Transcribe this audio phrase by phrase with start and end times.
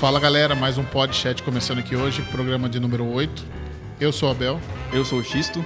[0.00, 3.44] Fala galera, mais um podcast começando aqui hoje, programa de número 8.
[4.00, 4.58] Eu sou o Abel.
[4.94, 5.62] Eu sou o Xisto.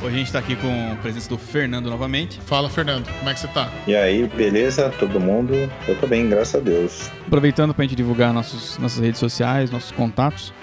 [0.00, 2.40] Hoje a gente está aqui com a presença do Fernando novamente.
[2.46, 3.70] Fala Fernando, como é que você tá?
[3.86, 4.88] E aí, beleza?
[4.98, 5.52] Todo mundo?
[5.86, 7.10] Eu tô bem, graças a Deus.
[7.26, 10.54] Aproveitando para a gente divulgar nossos, nossas redes sociais, nossos contatos,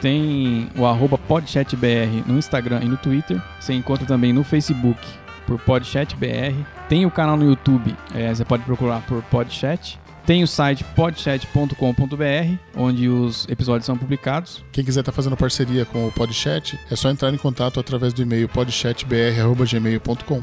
[0.00, 3.38] tem o arroba podchatbr no Instagram e no Twitter.
[3.60, 5.06] Você encontra também no Facebook
[5.46, 6.54] por podchatbr.
[6.88, 9.98] Tem o canal no YouTube, é, você pode procurar por podchat.
[10.26, 14.64] Tem o site podchat.com.br, onde os episódios são publicados.
[14.72, 18.12] Quem quiser estar tá fazendo parceria com o Podchat, é só entrar em contato através
[18.12, 20.42] do e-mail podchatbr.gmail.com.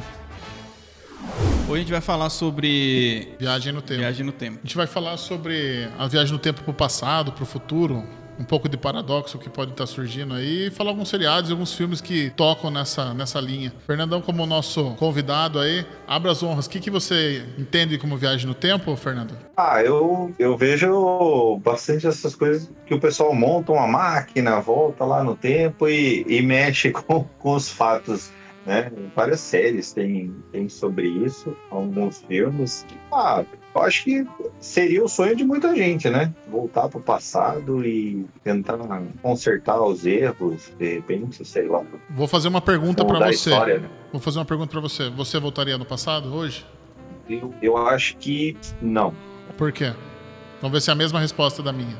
[1.68, 4.00] Hoje a gente vai falar sobre viagem no tempo.
[4.00, 4.60] Viagem no tempo.
[4.64, 8.08] A gente vai falar sobre a viagem no tempo para o passado, para o futuro,
[8.40, 11.74] um pouco de paradoxo que pode estar surgindo aí e falar alguns seriados e alguns
[11.74, 13.74] filmes que tocam nessa, nessa linha.
[13.86, 16.66] Fernandão, como nosso convidado aí, abra as honras.
[16.66, 19.38] O que, que você entende como viagem no tempo, Fernando?
[19.56, 25.24] Ah, eu, eu vejo bastante essas coisas que o pessoal monta uma máquina, volta lá
[25.24, 28.32] no tempo e, e mexe com, com os fatos
[28.66, 28.92] né?
[29.16, 32.86] Várias séries tem, tem sobre isso, alguns filmes.
[33.12, 33.44] Ah,
[33.76, 34.28] eu acho que
[34.60, 36.34] seria o sonho de muita gente, né?
[36.48, 38.78] Voltar para o passado e tentar
[39.22, 41.84] consertar os erros, de repente, sei lá.
[42.10, 43.50] Vou fazer uma pergunta para você.
[43.50, 43.90] História, né?
[44.12, 45.10] Vou fazer uma pergunta para você.
[45.10, 46.66] Você voltaria no passado hoje?
[47.28, 49.14] Eu, eu acho que não.
[49.58, 49.94] Por quê?
[50.62, 51.98] Vamos ver se é a mesma resposta da minha.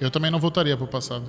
[0.00, 1.24] Eu também não voltaria para o passado.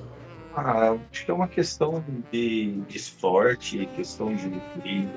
[0.56, 4.50] Ah, acho que é uma questão de, de sorte, questão de,
[4.84, 5.08] de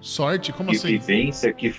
[0.00, 0.88] sorte, como de assim?
[0.88, 1.74] Vivência que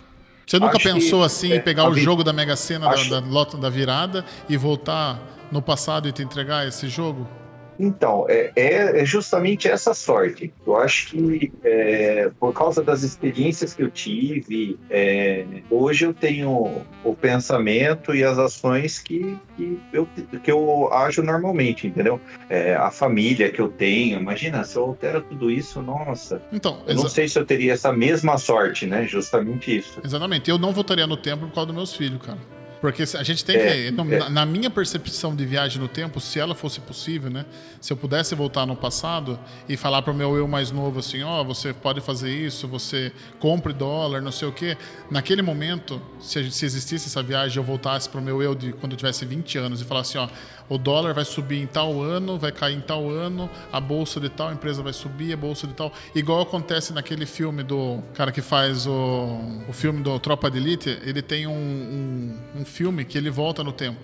[0.51, 3.09] você nunca acho pensou que, assim é, em pegar o jogo da Mega Sena acho...
[3.09, 5.17] da, da, da virada e voltar
[5.49, 7.25] no passado e te entregar esse jogo?
[7.81, 10.53] Então, é, é, justamente essa sorte.
[10.65, 16.83] Eu acho que é, por causa das experiências que eu tive, é, hoje eu tenho
[17.03, 20.07] o pensamento e as ações que, que, eu,
[20.43, 22.21] que eu ajo normalmente, entendeu?
[22.47, 26.39] É, a família que eu tenho, imagina, se eu altero tudo isso, nossa.
[26.53, 29.07] Então, não sei se eu teria essa mesma sorte, né?
[29.07, 29.99] Justamente isso.
[30.03, 30.51] Exatamente.
[30.51, 32.37] Eu não voltaria no tempo por causa dos meus filhos, cara.
[32.81, 34.15] Porque a gente tem é, que.
[34.15, 34.29] É.
[34.29, 37.45] Na minha percepção de viagem no tempo, se ela fosse possível, né?
[37.79, 41.21] Se eu pudesse voltar no passado e falar para o meu eu mais novo assim:
[41.21, 44.75] ó, oh, você pode fazer isso, você compre dólar, não sei o quê.
[45.11, 48.93] Naquele momento, se, se existisse essa viagem, eu voltasse para o meu eu de quando
[48.93, 50.27] eu tivesse 20 anos e falasse: ó,
[50.71, 54.29] o dólar vai subir em tal ano, vai cair em tal ano, a bolsa de
[54.29, 55.91] tal empresa vai subir, a bolsa de tal.
[56.15, 59.37] Igual acontece naquele filme do cara que faz o,
[59.67, 63.65] o filme do Tropa de Elite, ele tem um, um, um filme que ele volta
[63.65, 63.99] no tempo.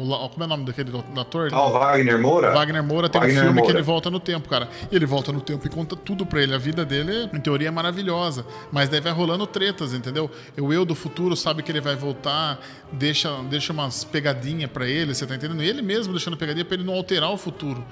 [0.00, 1.50] O, como é o nome daquele ator?
[1.52, 2.52] Ah, o Wagner Moura?
[2.52, 3.72] Wagner Moura tem Wagner um filme Moura.
[3.72, 4.68] que ele volta no tempo, cara.
[4.90, 6.54] E ele volta no tempo e conta tudo pra ele.
[6.54, 8.46] A vida dele, em teoria, é maravilhosa.
[8.72, 10.30] Mas daí vai rolando tretas, entendeu?
[10.58, 12.58] O eu do futuro sabe que ele vai voltar,
[12.92, 15.62] deixa, deixa umas pegadinhas pra ele, você tá entendendo?
[15.62, 17.84] E ele mesmo deixando pegadinha pra ele não alterar o futuro.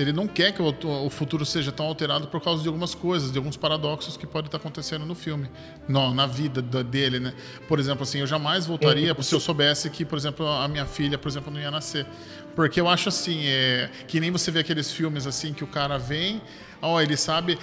[0.00, 3.38] Ele não quer que o, futuro seja tão alterado por causa de algumas coisas, de
[3.38, 5.48] alguns paradoxos que podem estar acontecendo no filme,
[5.88, 7.32] no, na vida dele, né?
[7.68, 11.16] Por exemplo, assim, eu jamais voltaria se eu soubesse que, por exemplo, a minha filha,
[11.16, 12.06] por exemplo, não ia nascer.
[12.54, 15.98] Porque eu acho assim, é, que nem você vê aqueles filmes assim que o cara
[15.98, 16.40] vem,
[16.80, 17.58] ó, ele sabe,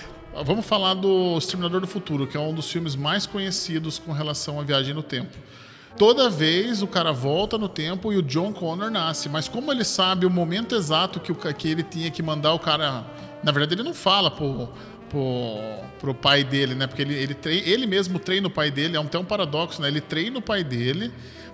[0.46, 4.62] Vamos falar do Exterminador do Futuro, que é um dos filmes mais conhecidos com relação
[4.62, 5.38] à viagem no tempo.
[5.98, 9.30] Toda vez o cara volta no tempo e o John Connor nasce.
[9.30, 12.60] Mas como ele sabe o momento exato que, o, que ele tinha que mandar o
[12.60, 13.06] cara.
[13.44, 14.70] Na verdade, ele não fala pro,
[15.10, 15.58] pro,
[16.00, 16.88] pro pai dele, né?
[16.88, 18.98] Porque ele, ele, treina, ele mesmo treina o pai dele.
[18.98, 19.88] É até um paradoxo, né?
[19.88, 21.12] Ele treina o pai dele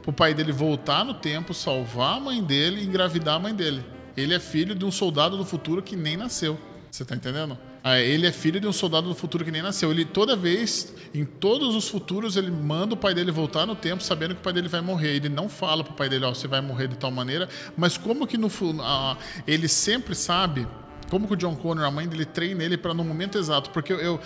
[0.07, 3.83] pro pai dele voltar no tempo, salvar a mãe dele e engravidar a mãe dele.
[4.15, 6.57] Ele é filho de um soldado do futuro que nem nasceu.
[6.89, 7.57] Você tá entendendo?
[7.87, 9.89] Ah, ele é filho de um soldado do futuro que nem nasceu.
[9.91, 14.03] Ele toda vez, em todos os futuros, ele manda o pai dele voltar no tempo,
[14.03, 15.15] sabendo que o pai dele vai morrer.
[15.15, 17.47] Ele não fala pro pai dele, ó, oh, você vai morrer de tal maneira.
[17.77, 19.15] Mas como que no ah,
[19.47, 20.67] ele sempre sabe
[21.09, 23.69] como que o John Connor, a mãe dele, treina ele para no momento exato?
[23.69, 24.19] Porque eu, eu,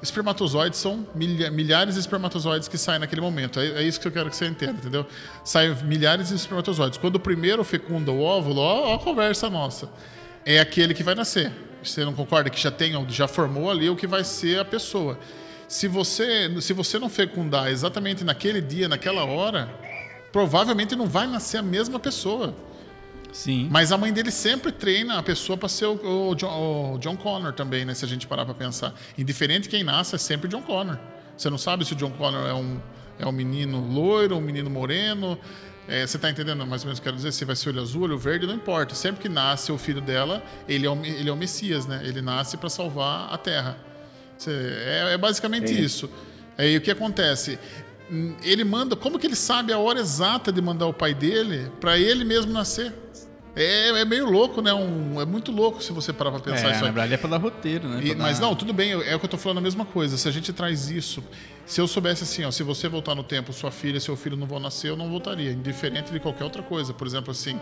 [0.00, 3.58] espermatozoides são milhares de espermatozoides que saem naquele momento.
[3.58, 5.04] É, é, isso que eu quero que você entenda, entendeu?
[5.42, 6.98] Saem milhares de espermatozoides.
[6.98, 9.90] Quando o primeiro fecunda o óvulo, ó, ó a conversa nossa.
[10.44, 11.50] É aquele que vai nascer.
[11.82, 15.18] Você não concorda que já tem, já formou ali o que vai ser a pessoa.
[15.68, 19.68] Se você, se você não fecundar exatamente naquele dia, naquela hora,
[20.32, 22.54] provavelmente não vai nascer a mesma pessoa.
[23.32, 23.68] Sim.
[23.70, 27.16] Mas a mãe dele sempre treina a pessoa para ser o, o, John, o, John,
[27.16, 27.94] Connor também, né?
[27.94, 28.94] Se a gente parar para pensar.
[29.18, 30.98] Indiferente quem nasce, é sempre John Connor.
[31.36, 32.80] Você não sabe se o John Connor é um,
[33.18, 35.38] é um menino loiro, um menino moreno,
[35.88, 37.32] é, você está entendendo mais ou menos o que eu quero dizer?
[37.32, 38.94] Se vai ser olho azul, olho verde, não importa.
[38.94, 42.00] Sempre que nasce o filho dela, ele é o, ele é o Messias, né?
[42.04, 43.78] Ele nasce para salvar a Terra.
[44.46, 45.80] É, é, basicamente Sim.
[45.80, 46.10] isso.
[46.58, 47.58] Aí o que acontece?
[48.42, 48.96] Ele manda.
[48.96, 52.52] Como que ele sabe a hora exata de mandar o pai dele para ele mesmo
[52.52, 52.92] nascer?
[53.58, 54.72] É, é meio louco, né?
[54.74, 56.92] Um, é muito louco se você parar pra pensar é, isso na aí.
[56.92, 58.00] verdade é pra dar roteiro, né?
[58.04, 59.86] E- Pra mas dar- não, tudo bem, é o que eu tô falando a mesma
[59.86, 60.18] coisa.
[60.18, 61.24] Se a gente traz isso,
[61.64, 64.46] se eu soubesse assim, ó, se você voltar no tempo, sua filha seu filho não
[64.46, 66.92] vão nascer, eu não voltaria, indiferente de qualquer outra coisa.
[66.92, 67.58] Por exemplo, assim,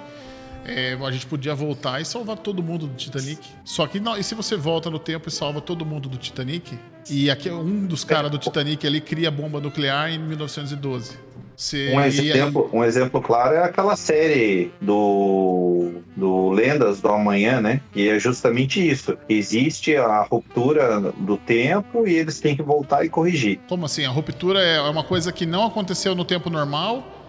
[0.66, 3.40] é, a gente podia voltar e salvar todo mundo do Titanic.
[3.64, 6.76] Só que não, e se você volta no tempo e salva todo mundo do Titanic,
[7.08, 11.16] e aqui um dos caras do Titanic ali cria bomba nuclear em 1912.
[11.56, 17.80] Você Um exemplo, um exemplo claro é aquela série do, do Lendas do Amanhã, né?
[17.94, 19.16] E é justamente isso.
[19.28, 23.60] Existe a ruptura do tempo e eles têm que voltar e corrigir.
[23.68, 24.04] Como assim?
[24.04, 27.23] A ruptura é uma coisa que não aconteceu no tempo normal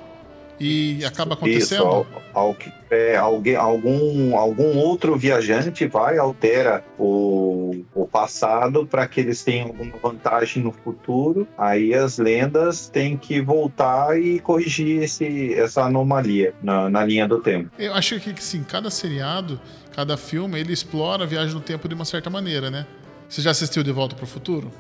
[0.60, 1.84] e acaba acontecendo?
[1.84, 2.56] Isso, al-
[2.90, 9.68] é, alguém, algum, algum outro viajante vai, altera o, o passado para que eles tenham
[9.68, 11.48] alguma vantagem no futuro.
[11.58, 17.40] Aí as lendas têm que voltar e corrigir esse, essa anomalia na, na linha do
[17.42, 17.70] tempo.
[17.78, 19.60] Eu acho que sim, cada seriado,
[19.94, 22.86] cada filme, ele explora a viagem no tempo de uma certa maneira, né?
[23.28, 24.72] Você já assistiu De Volta para o Futuro?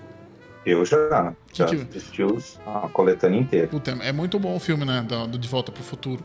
[0.65, 3.67] Eu já, já assisti os- a coletânea inteira.
[3.67, 5.05] Puta, é muito bom o filme, né?
[5.07, 6.23] Do, do De Volta para o Futuro.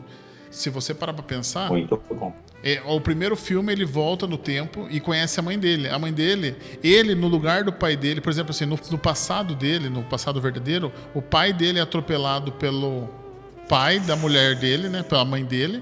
[0.49, 2.33] Se você parar pra pensar, Muito bom.
[2.61, 5.87] é, o primeiro filme ele volta no tempo e conhece a mãe dele.
[5.87, 9.55] A mãe dele, ele no lugar do pai dele, por exemplo, assim, no, no passado
[9.55, 13.07] dele, no passado verdadeiro, o pai dele é atropelado pelo
[13.69, 15.03] pai da mulher dele, né?
[15.03, 15.81] Pela mãe dele.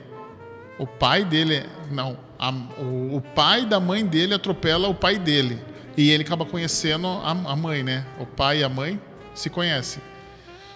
[0.77, 5.59] O pai dele, não, a- o, o pai da mãe dele atropela o pai dele.
[5.99, 8.05] E ele acaba conhecendo a, a mãe, né?
[8.17, 8.97] O pai e a mãe
[9.35, 10.01] se conhecem.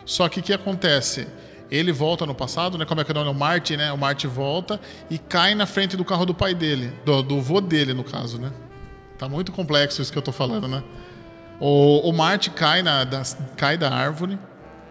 [0.05, 1.29] Só que o que acontece?
[1.71, 2.83] Ele volta no passado, né?
[2.83, 3.29] Como é que é o nome?
[3.29, 3.89] O Marty, né?
[3.93, 7.61] O Marty volta e cai na frente do carro do pai dele, do, do vô
[7.61, 8.51] dele, no caso, né?
[9.17, 10.83] Tá muito complexo isso que eu tô falando, né?
[11.57, 13.23] O, o Marty cai, na, da,
[13.55, 14.37] cai da árvore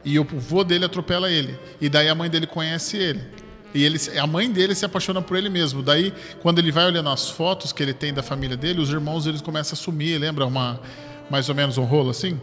[0.02, 1.60] e o vô dele atropela ele.
[1.78, 3.22] E daí a mãe dele conhece ele.
[3.74, 5.82] E ele, a mãe dele se apaixona por ele mesmo.
[5.82, 9.26] Daí, quando ele vai olhando as fotos que ele tem da família dele, os irmãos
[9.26, 10.46] eles começam a sumir, lembra?
[10.46, 10.80] Uma,
[11.30, 12.38] mais ou menos um rolo assim?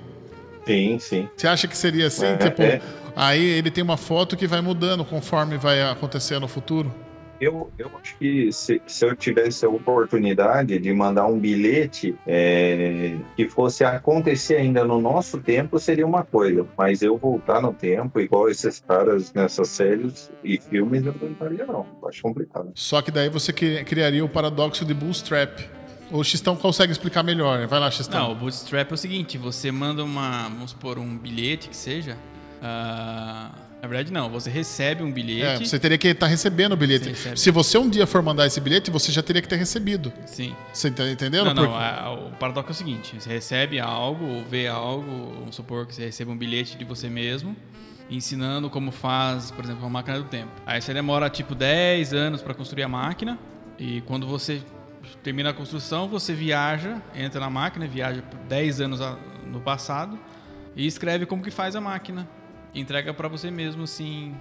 [0.66, 1.30] Sim, sim.
[1.36, 2.26] Você acha que seria assim?
[2.26, 2.82] É, tipo, é.
[3.16, 6.94] aí ele tem uma foto que vai mudando conforme vai acontecer no futuro?
[7.42, 13.16] Eu, eu acho que se, se eu tivesse a oportunidade de mandar um bilhete é,
[13.36, 16.66] que fosse acontecer ainda no nosso tempo, seria uma coisa.
[16.78, 21.66] Mas eu voltar no tempo, igual esses caras nessas séries e filmes, eu não tentaria,
[21.66, 21.86] não.
[22.02, 22.72] Eu acho complicado.
[22.76, 25.60] Só que daí você cri- criaria o paradoxo de Bootstrap.
[26.12, 27.68] O Xistão consegue explicar melhor.
[27.68, 28.20] Vai lá, Xistão.
[28.20, 32.18] Não, o bootstrap é o seguinte: você manda uma, vamos supor, um bilhete que seja.
[32.64, 33.52] ah,
[33.82, 35.68] na verdade, não, você recebe um É, bilhete.
[35.68, 37.16] você teria que estar recebendo o bilhete.
[37.16, 37.36] Você.
[37.38, 40.12] Se você um dia for mandar esse bilhete, você já teria que ter recebido.
[40.26, 40.56] Sim.
[40.74, 41.46] Você tá entendendo?
[41.46, 45.34] Não, não, Porque- a- o paradoxo é o seguinte: você recebe algo ou vê algo,
[45.40, 47.56] vamos supor que você receba um bilhete de você mesmo,
[48.10, 50.52] ensinando como faz, por exemplo, uma máquina do tempo.
[50.66, 53.38] Aí você demora tipo 10 anos para construir a máquina,
[53.78, 54.62] e quando você
[55.24, 59.00] termina a construção, você viaja, entra na máquina, viaja por 10 anos
[59.46, 60.20] no passado
[60.76, 62.28] e escreve como que faz a máquina.
[62.74, 64.36] Entrega para você mesmo, assim,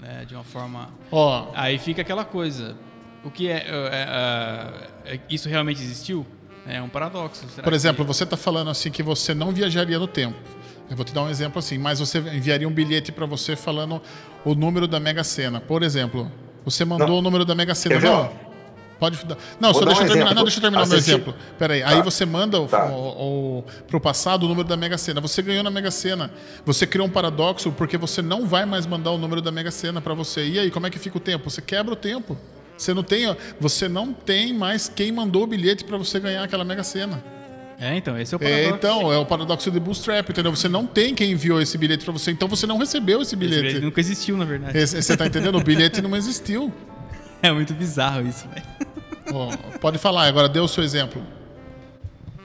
[0.00, 2.76] né, de uma forma Ó, Aí fica aquela coisa.
[3.24, 6.26] O que é, é, é, é- Isso realmente existiu?
[6.66, 7.46] É um paradoxo.
[7.48, 10.36] Será por que- exemplo, você está falando assim que você não viajaria no tempo.
[10.90, 14.00] Eu vou te dar um exemplo assim, mas você enviaria um bilhete para você falando
[14.44, 15.60] o número da Mega Sena.
[15.60, 16.30] Por exemplo,
[16.64, 17.18] você mandou Não.
[17.18, 17.96] o número da Mega Sena.
[17.96, 18.45] Quer ver, Não, ó?
[18.98, 19.18] Pode.
[19.60, 20.34] Não, Vou só deixa um eu terminar.
[20.34, 21.34] Não, deixa eu terminar meu exemplo.
[21.58, 21.82] Pera aí.
[21.82, 21.88] Tá.
[21.90, 22.86] Aí você manda o, Tá.
[22.86, 25.20] o, o, pro passado o número da Mega Sena.
[25.20, 26.30] Você ganhou na Mega Sena.
[26.64, 30.00] Você criou um paradoxo porque você não vai mais mandar o número da Mega Sena
[30.00, 30.46] para você.
[30.46, 31.50] E aí, como é que fica o tempo?
[31.50, 32.38] Você quebra o tempo.
[32.78, 36.64] Você não tem, você não tem mais quem mandou o bilhete para você ganhar aquela
[36.64, 37.22] Mega Sena.
[37.78, 38.74] É, então, esse é o É, paradoxo.
[38.76, 40.54] então, é o paradoxo de Bootstrap, entendeu?
[40.56, 43.36] Você não tem quem enviou esse bilhete para você, então você não recebeu esse Esse
[43.36, 43.62] bilhete.
[43.62, 44.78] bilhete nunca existiu, na verdade.
[44.78, 45.58] Esse- você tá entendendo?
[45.58, 46.72] O bilhete não existiu.
[47.46, 48.66] É muito bizarro isso, velho.
[49.32, 51.22] Ó, pode falar, agora dê o seu exemplo.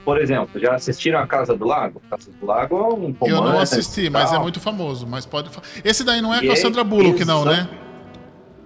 [0.04, 2.02] Por exemplo, já assistiram A Casa do Lago?
[2.10, 5.06] Casa do Lago é um Eu não romance assisti, mas é muito famoso.
[5.06, 7.68] Mas pode fa- Esse daí não é E com a é Sandra Bullock, não, né?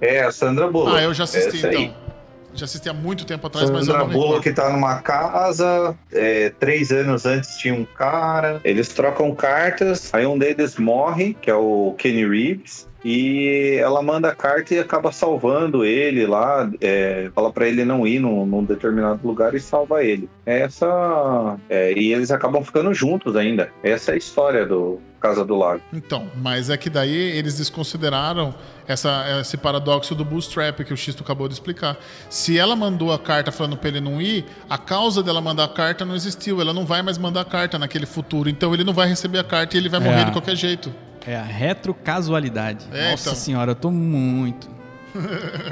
[0.00, 0.97] É, a Sandra Bullock.
[0.97, 1.85] Ah, eu já assisti Essa aí.
[1.85, 2.07] então.
[2.55, 4.57] Já assisti há muito tempo atrás, mas eu Sandra não Bullock recordo.
[4.57, 10.38] tá numa casa, é, três anos antes tinha um cara, eles trocam cartas, aí um
[10.38, 15.84] deles morre, que é o Kenny Reeves, e ela manda a carta e acaba salvando
[15.84, 20.28] ele lá, é, fala pra ele não ir num, num determinado lugar e salva ele.
[20.44, 21.56] Essa.
[21.68, 23.70] é, e eles acabam ficando juntos ainda.
[23.82, 25.80] Essa é a história do Casa do Lago.
[25.92, 28.54] Então, mas é que daí eles desconsideraram
[28.86, 31.96] essa, esse paradoxo do bootstrap que o Xisto acabou de explicar.
[32.28, 35.68] Se ela mandou a carta falando pra ele não ir, a causa dela mandar a
[35.68, 36.60] carta não existiu.
[36.60, 38.48] Ela não vai mais mandar a carta naquele futuro.
[38.48, 40.24] Então ele não vai receber a carta e ele vai morrer É.
[40.24, 40.94] de qualquer jeito.
[41.26, 42.87] É a retrocasualidade.
[42.92, 43.35] É, Nossa então.
[43.40, 44.68] senhora, eu tô muito.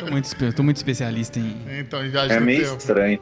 [0.01, 1.57] tô, muito, tô muito especialista em.
[1.79, 2.77] Então, em viagem é meio tempo.
[2.79, 3.21] estranho.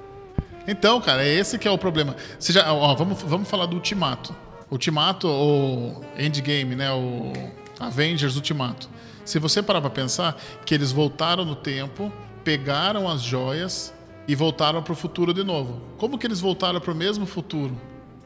[0.66, 2.16] Então, cara, é esse que é o problema.
[2.38, 4.34] Você já, ó, vamos, vamos falar do Ultimato.
[4.70, 6.90] Ultimato ou Endgame, né?
[6.92, 7.32] O
[7.78, 8.88] Avengers Ultimato.
[9.24, 12.12] Se você parar pra pensar que eles voltaram no tempo,
[12.44, 13.92] pegaram as joias
[14.26, 15.80] e voltaram para o futuro de novo.
[15.98, 17.76] Como que eles voltaram para o mesmo futuro?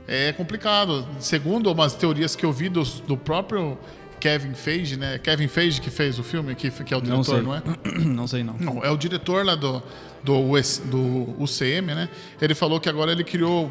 [0.08, 1.06] É complicado.
[1.18, 3.78] Segundo umas teorias que eu vi do, do próprio
[4.20, 5.18] Kevin Feige, né?
[5.18, 7.62] Kevin Feige que fez o filme, que, que é o diretor, não, não, é?
[8.04, 8.54] Não sei, não.
[8.58, 9.82] Não, é o diretor lá do,
[10.22, 12.08] do, US, do UCM, né?
[12.40, 13.70] Ele falou que agora ele criou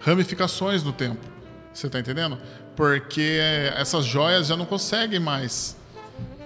[0.00, 1.20] ramificações no tempo.
[1.72, 2.38] Você tá entendendo?
[2.76, 3.38] Porque
[3.76, 5.76] essas joias já não conseguem mais,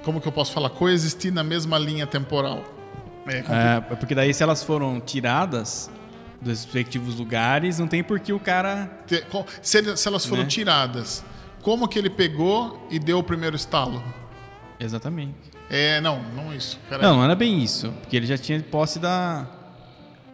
[0.05, 2.63] como que eu posso falar, coexistir na mesma linha temporal.
[3.27, 5.91] É, é, porque daí se elas foram tiradas
[6.45, 8.91] dos respectivos lugares, não tem por que o cara...
[9.63, 10.49] Se, se elas foram né?
[10.49, 11.25] tiradas,
[11.63, 14.03] como que ele pegou e deu o primeiro estalo?
[14.79, 15.35] Exatamente.
[15.71, 16.79] É, não, não isso.
[16.91, 19.47] não, não era bem isso, porque ele já tinha posse da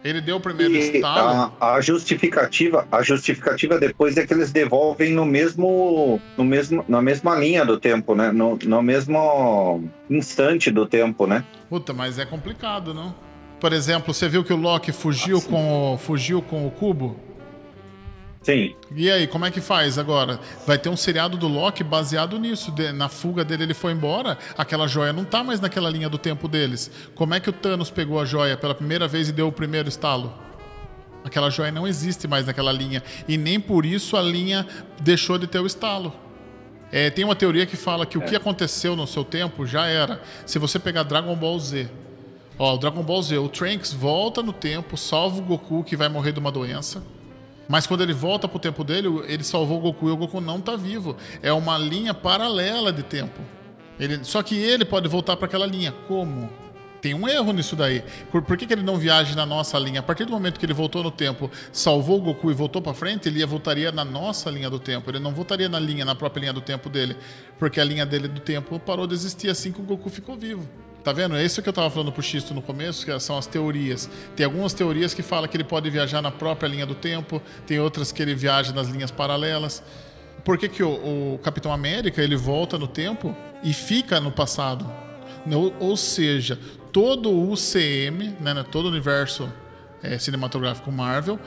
[0.03, 1.53] ele deu o primeiro e estalo.
[1.59, 7.01] A, a, justificativa, a justificativa depois é que eles devolvem no mesmo, no mesmo, na
[7.01, 8.31] mesma linha do tempo, né?
[8.31, 11.45] No, no mesmo instante do tempo, né?
[11.69, 13.13] Puta, mas é complicado, não?
[13.61, 17.15] Por exemplo, você viu que o Loki fugiu ah, com o, fugiu com o cubo?
[18.41, 18.73] Sim.
[18.95, 20.39] E aí, como é que faz agora?
[20.65, 22.71] Vai ter um seriado do Loki baseado nisso.
[22.71, 24.35] De, na fuga dele, ele foi embora.
[24.57, 26.89] Aquela joia não tá mais naquela linha do tempo deles.
[27.13, 29.87] Como é que o Thanos pegou a joia pela primeira vez e deu o primeiro
[29.87, 30.33] estalo?
[31.23, 33.03] Aquela joia não existe mais naquela linha.
[33.27, 34.65] E nem por isso a linha
[34.99, 36.11] deixou de ter o estalo.
[36.91, 38.37] É, tem uma teoria que fala que o que é.
[38.37, 40.19] aconteceu no seu tempo já era.
[40.47, 41.87] Se você pegar Dragon Ball Z,
[42.57, 46.09] ó, o Dragon Ball Z, o Trunks volta no tempo, salva o Goku que vai
[46.09, 47.03] morrer de uma doença.
[47.67, 50.59] Mas quando ele volta pro tempo dele, ele salvou o Goku e o Goku não
[50.59, 51.15] tá vivo.
[51.41, 53.39] É uma linha paralela de tempo.
[53.97, 55.93] Ele, só que ele pode voltar para aquela linha.
[56.07, 56.49] Como?
[57.01, 58.03] Tem um erro nisso daí.
[58.31, 60.01] Por, por que, que, ele não viaja na nossa linha?
[60.01, 62.93] A partir do momento que ele voltou no tempo, salvou o Goku e voltou para
[62.93, 65.09] frente, ele voltaria na nossa linha do tempo.
[65.09, 67.15] Ele não voltaria na linha, na própria linha do tempo dele.
[67.57, 70.69] Porque a linha dele do tempo parou de existir assim que o Goku ficou vivo.
[71.03, 71.35] Tá vendo?
[71.35, 74.09] É isso que eu tava falando pro Xisto no começo, que são as teorias.
[74.35, 77.79] Tem algumas teorias que falam que ele pode viajar na própria linha do tempo, tem
[77.79, 79.81] outras que ele viaja nas linhas paralelas.
[80.45, 84.85] Por que, que o, o Capitão América ele volta no tempo e fica no passado?
[85.51, 86.59] Ou, ou seja,
[86.91, 89.51] todo o UCM, né, né, todo o universo
[90.03, 91.39] é, cinematográfico Marvel,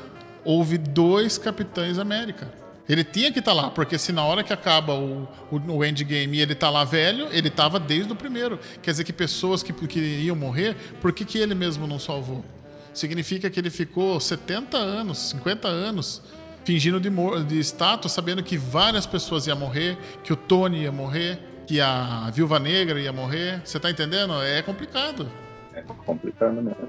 [0.45, 2.64] houve dois Capitães América.
[2.89, 5.85] Ele tinha que estar tá lá, porque se na hora que acaba o, o, o
[5.85, 8.59] endgame ele está lá velho, ele estava desde o primeiro.
[8.83, 12.45] Quer dizer que pessoas que, que iam morrer, por que, que ele mesmo não salvou?
[12.93, 16.23] Significa que ele ficou 70 anos, 50 anos,
[16.65, 17.11] fingindo de,
[17.47, 22.31] de status, sabendo que várias pessoas iam morrer, que o Tony ia morrer, que a
[22.33, 23.63] Viúva Negra ia morrer.
[23.65, 24.35] Você está entendendo?
[24.43, 25.29] É complicado.
[25.73, 26.89] É complicado mesmo.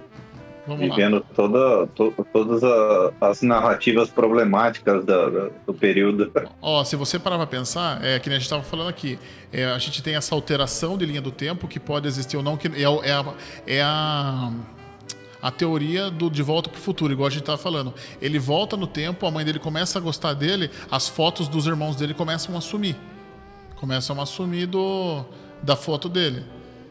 [0.67, 6.31] Vamos vivendo toda, to, todas a, as narrativas problemáticas do, do período.
[6.61, 9.19] Ó, se você parar para pensar, é que a gente estava falando aqui,
[9.53, 12.57] é, a gente tem essa alteração de linha do tempo que pode existir ou não,
[12.57, 13.33] que é, é, a,
[13.67, 14.51] é a,
[15.39, 17.93] a teoria do de volta para o futuro, igual a gente estava falando.
[18.19, 21.95] Ele volta no tempo, a mãe dele começa a gostar dele, as fotos dos irmãos
[21.95, 22.95] dele começam a sumir.
[23.75, 25.23] Começam a sumir do,
[25.61, 26.43] da foto dele.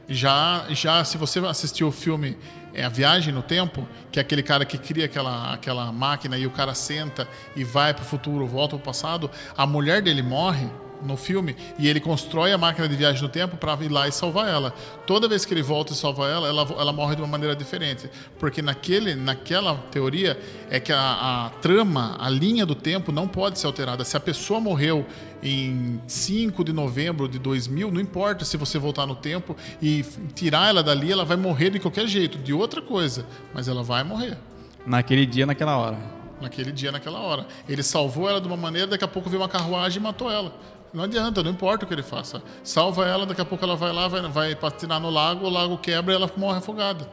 [0.09, 2.37] Já, já se você assistiu o filme
[2.75, 6.47] é a viagem no tempo, que é aquele cara que cria aquela, aquela máquina e
[6.47, 10.23] o cara senta e vai para o futuro, volta para o passado, a mulher dele
[10.23, 10.69] morre
[11.02, 14.12] no filme e ele constrói a máquina de viagem no tempo para ir lá e
[14.12, 14.74] salvar ela.
[15.06, 18.08] Toda vez que ele volta e salva ela, ela, ela morre de uma maneira diferente,
[18.38, 20.38] porque naquele, naquela teoria
[20.70, 24.04] é que a, a trama, a linha do tempo não pode ser alterada.
[24.04, 25.06] Se a pessoa morreu
[25.42, 30.68] em 5 de novembro de 2000, não importa se você voltar no tempo e tirar
[30.68, 34.38] ela dali, ela vai morrer de qualquer jeito, de outra coisa, mas ela vai morrer.
[34.86, 35.98] Naquele dia, naquela hora.
[36.40, 37.46] Naquele dia, naquela hora.
[37.68, 40.54] Ele salvou ela de uma maneira, daqui a pouco veio uma carruagem e matou ela.
[40.94, 42.40] Não adianta, não importa o que ele faça.
[42.62, 45.76] Salva ela, daqui a pouco ela vai lá, vai, vai patinar no lago, o lago
[45.76, 47.10] quebra e ela morre afogada.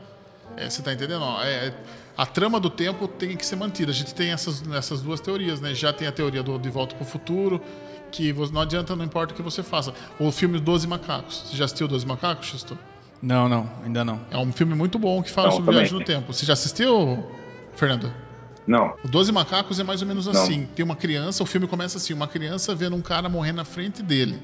[0.56, 1.24] É, você está entendendo?
[1.44, 1.74] É,
[2.16, 3.92] a trama do tempo tem que ser mantida.
[3.92, 5.74] A gente tem essas, essas duas teorias, né?
[5.74, 7.60] Já tem a teoria do De Volta para o Futuro,
[8.12, 9.92] que não adianta, não importa o que você faça.
[10.20, 11.46] O filme Doze Macacos.
[11.48, 12.78] Você já assistiu Doze Macacos, Chisto?
[13.20, 14.22] Não, não, ainda não.
[14.30, 16.32] É um filme muito bom que fala não, sobre viagem no tempo.
[16.32, 17.26] Você já assistiu,
[17.74, 18.14] Fernando?
[18.68, 18.96] Não.
[19.04, 20.62] O Doze Macacos é mais ou menos assim.
[20.62, 20.68] Não.
[20.68, 24.04] Tem uma criança, o filme começa assim, uma criança vendo um cara morrer na frente
[24.04, 24.42] dele.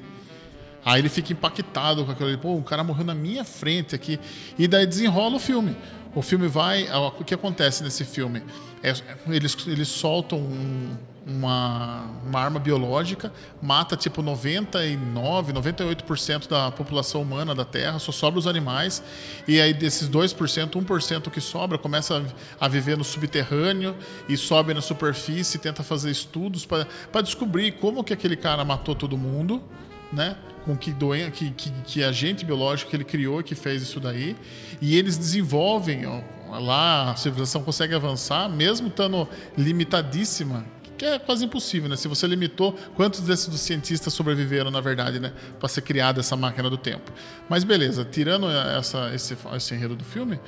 [0.84, 4.18] Aí ele fica impactado com aquilo ali, pô, um cara morreu na minha frente aqui.
[4.58, 5.76] E daí desenrola o filme.
[6.14, 6.88] O filme vai.
[6.90, 8.42] O que acontece nesse filme?
[8.82, 8.94] É,
[9.28, 10.96] eles, eles soltam um,
[11.28, 13.30] uma, uma arma biológica,
[13.60, 19.02] mata tipo 99, 98% da população humana da Terra, só sobra os animais,
[19.46, 22.18] e aí desses 2%, 1% que sobra começa
[22.60, 23.94] a, a viver no subterrâneo
[24.28, 29.16] e sobe na superfície, tenta fazer estudos para descobrir como que aquele cara matou todo
[29.18, 29.62] mundo,
[30.10, 30.36] né?
[30.64, 34.36] Com que, doen que, que, que agente biológico que ele criou que fez isso daí.
[34.80, 36.20] E eles desenvolvem, ó,
[36.58, 40.64] lá a civilização consegue avançar, mesmo estando limitadíssima
[40.98, 41.96] que é quase impossível, né?
[41.96, 45.32] Se você limitou, quantos desses cientistas sobreviveram, na verdade, né?
[45.58, 47.12] Para ser criada essa máquina do tempo.
[47.48, 50.40] Mas beleza, tirando essa, esse, esse enredo do filme,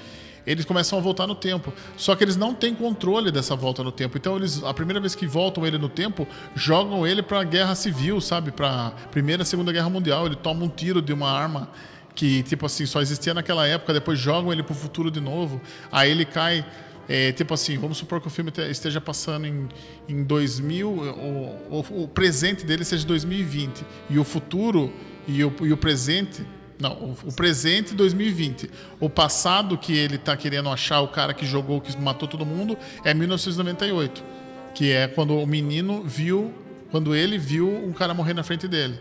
[0.47, 1.73] eles começam a voltar no tempo.
[1.97, 4.17] Só que eles não têm controle dessa volta no tempo.
[4.19, 7.75] Então, eles, a primeira vez que voltam ele no tempo, jogam ele para a guerra
[7.75, 8.51] civil, sabe?
[8.51, 10.27] Para Primeira Segunda Guerra Mundial.
[10.27, 11.71] Ele toma um tiro de uma arma
[12.15, 13.93] que, tipo assim, só existia naquela época.
[13.93, 15.61] Depois jogam ele para o futuro de novo.
[15.93, 16.65] Aí ele cai
[17.13, 19.69] é, tipo assim, vamos supor que o filme esteja passando em,
[20.09, 24.93] em 2000, o, o, o presente dele seja 2020 e o futuro
[25.27, 26.47] e o, e o presente
[26.79, 28.71] não, o, presente 2020.
[29.01, 32.79] O passado que ele está querendo achar, o cara que jogou, que matou todo mundo,
[33.05, 34.25] é 1998.
[34.73, 36.55] Que é quando o menino viu,
[36.93, 38.99] quando ele viu um cara morrer na frente dele.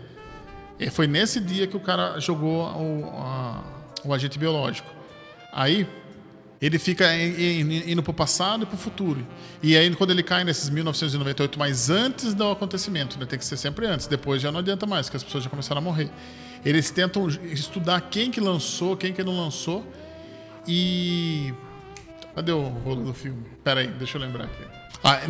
[0.80, 3.62] E foi nesse dia que o cara jogou o, a,
[4.04, 4.90] o agente biológico.
[5.52, 5.86] Aí,
[6.60, 9.26] ele fica indo para o passado e para o futuro.
[9.62, 13.24] E aí, quando ele cai nesses 1998, mas antes do acontecimento, né?
[13.24, 15.80] tem que ser sempre antes, depois já não adianta mais, porque as pessoas já começaram
[15.80, 16.10] a morrer.
[16.62, 19.86] Eles tentam estudar quem que lançou, quem que não lançou.
[20.66, 21.54] E.
[22.34, 23.42] Cadê o rolo do filme?
[23.64, 24.89] Pera aí, deixa eu lembrar aqui.
[25.02, 25.22] Ah,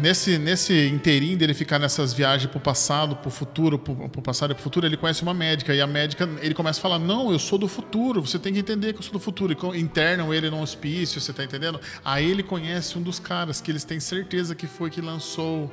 [0.00, 4.54] nesse, nesse inteirinho dele ficar nessas viagens pro passado, pro futuro, pro, pro passado e
[4.54, 5.74] pro futuro, ele conhece uma médica.
[5.74, 8.60] E a médica, ele começa a falar: Não, eu sou do futuro, você tem que
[8.60, 9.52] entender que eu sou do futuro.
[9.74, 11.80] E internam ele num hospício, você tá entendendo?
[12.04, 15.72] Aí ele conhece um dos caras que eles têm certeza que foi que lançou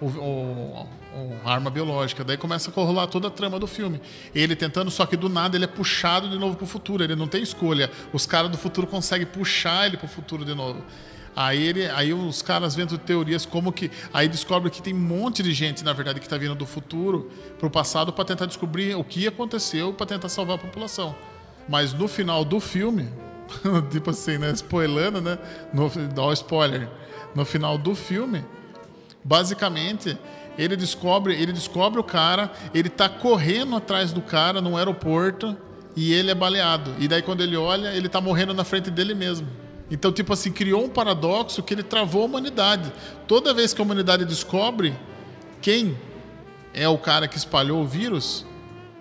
[0.00, 2.24] o, o, o, arma biológica.
[2.24, 4.00] Daí começa a rolar toda a trama do filme.
[4.34, 7.04] Ele tentando, só que do nada ele é puxado de novo pro futuro.
[7.04, 7.90] Ele não tem escolha.
[8.14, 10.82] Os caras do futuro conseguem puxar ele pro futuro de novo.
[11.36, 13.90] Aí, ele, aí os caras vendo teorias como que.
[14.12, 17.30] Aí descobre que tem um monte de gente, na verdade, que está vindo do futuro
[17.58, 21.14] para o passado para tentar descobrir o que aconteceu para tentar salvar a população.
[21.68, 23.08] Mas no final do filme,
[23.90, 24.52] tipo assim, né?
[24.52, 25.38] Spoilando, né?
[25.72, 26.88] No, dá o spoiler.
[27.34, 28.44] No final do filme,
[29.24, 30.16] basicamente,
[30.56, 35.56] ele descobre, ele descobre o cara, ele tá correndo atrás do cara no aeroporto
[35.96, 36.94] e ele é baleado.
[37.00, 39.63] E daí quando ele olha, ele tá morrendo na frente dele mesmo.
[39.90, 42.92] Então, tipo assim, criou um paradoxo que ele travou a humanidade.
[43.26, 44.94] Toda vez que a humanidade descobre
[45.60, 45.96] quem
[46.72, 48.46] é o cara que espalhou o vírus,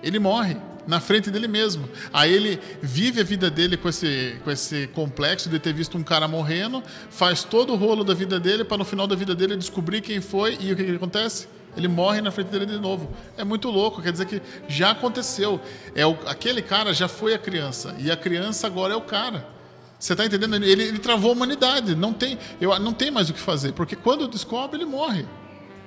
[0.02, 1.90] ele morre na frente dele mesmo.
[2.12, 6.04] Aí ele vive a vida dele com esse, com esse complexo de ter visto um
[6.04, 9.56] cara morrendo, faz todo o rolo da vida dele para no final da vida dele
[9.56, 11.48] descobrir quem foi e o que, que acontece?
[11.76, 13.12] Ele morre na frente dele de novo.
[13.38, 15.60] É muito louco, quer dizer que já aconteceu.
[15.96, 19.53] É o, aquele cara já foi a criança e a criança agora é o cara.
[20.04, 20.54] Você está entendendo?
[20.56, 21.96] Ele, ele, travou a humanidade.
[21.96, 25.26] Não tem, eu, não tem mais o que fazer, porque quando descobre, ele morre.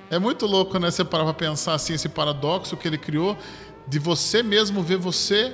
[0.09, 0.89] É muito louco, né?
[0.89, 3.37] Você parar para pensar assim, esse paradoxo que ele criou
[3.87, 5.53] de você mesmo ver você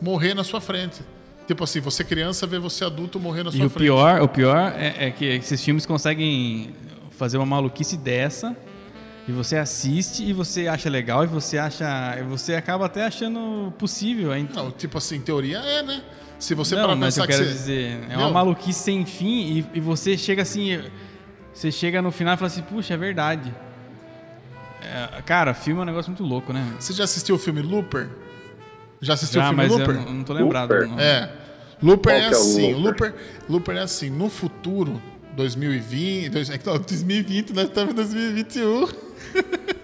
[0.00, 1.02] morrer na sua frente.
[1.46, 3.86] Tipo assim, você criança ver você adulto morrer na sua e frente.
[3.86, 6.74] E o pior, o pior é, é que esses filmes conseguem
[7.10, 8.56] fazer uma maluquice dessa
[9.28, 14.30] e você assiste e você acha legal e você acha, você acaba até achando possível.
[14.54, 16.02] Não, tipo assim, teoria é, né?
[16.40, 17.50] Se você não, mas eu quero você...
[17.50, 20.82] dizer, é uma maluquice sem fim e, e, você chega assim,
[21.52, 23.54] você chega no final e fala assim, puxa, é verdade.
[24.82, 26.66] É, cara, filme é um negócio muito louco, né?
[26.80, 28.08] Você já assistiu o filme Looper?
[29.02, 29.94] Já assistiu já, o filme mas Looper?
[29.94, 30.70] Eu não tô lembrado.
[30.70, 30.88] Looper.
[30.88, 30.98] Não.
[30.98, 31.30] É.
[31.82, 33.10] Looper é, é assim, Looper?
[33.10, 33.14] Looper,
[33.46, 35.00] Looper é assim, no futuro,
[35.36, 38.88] 2020, 2020, nós estamos em 2021.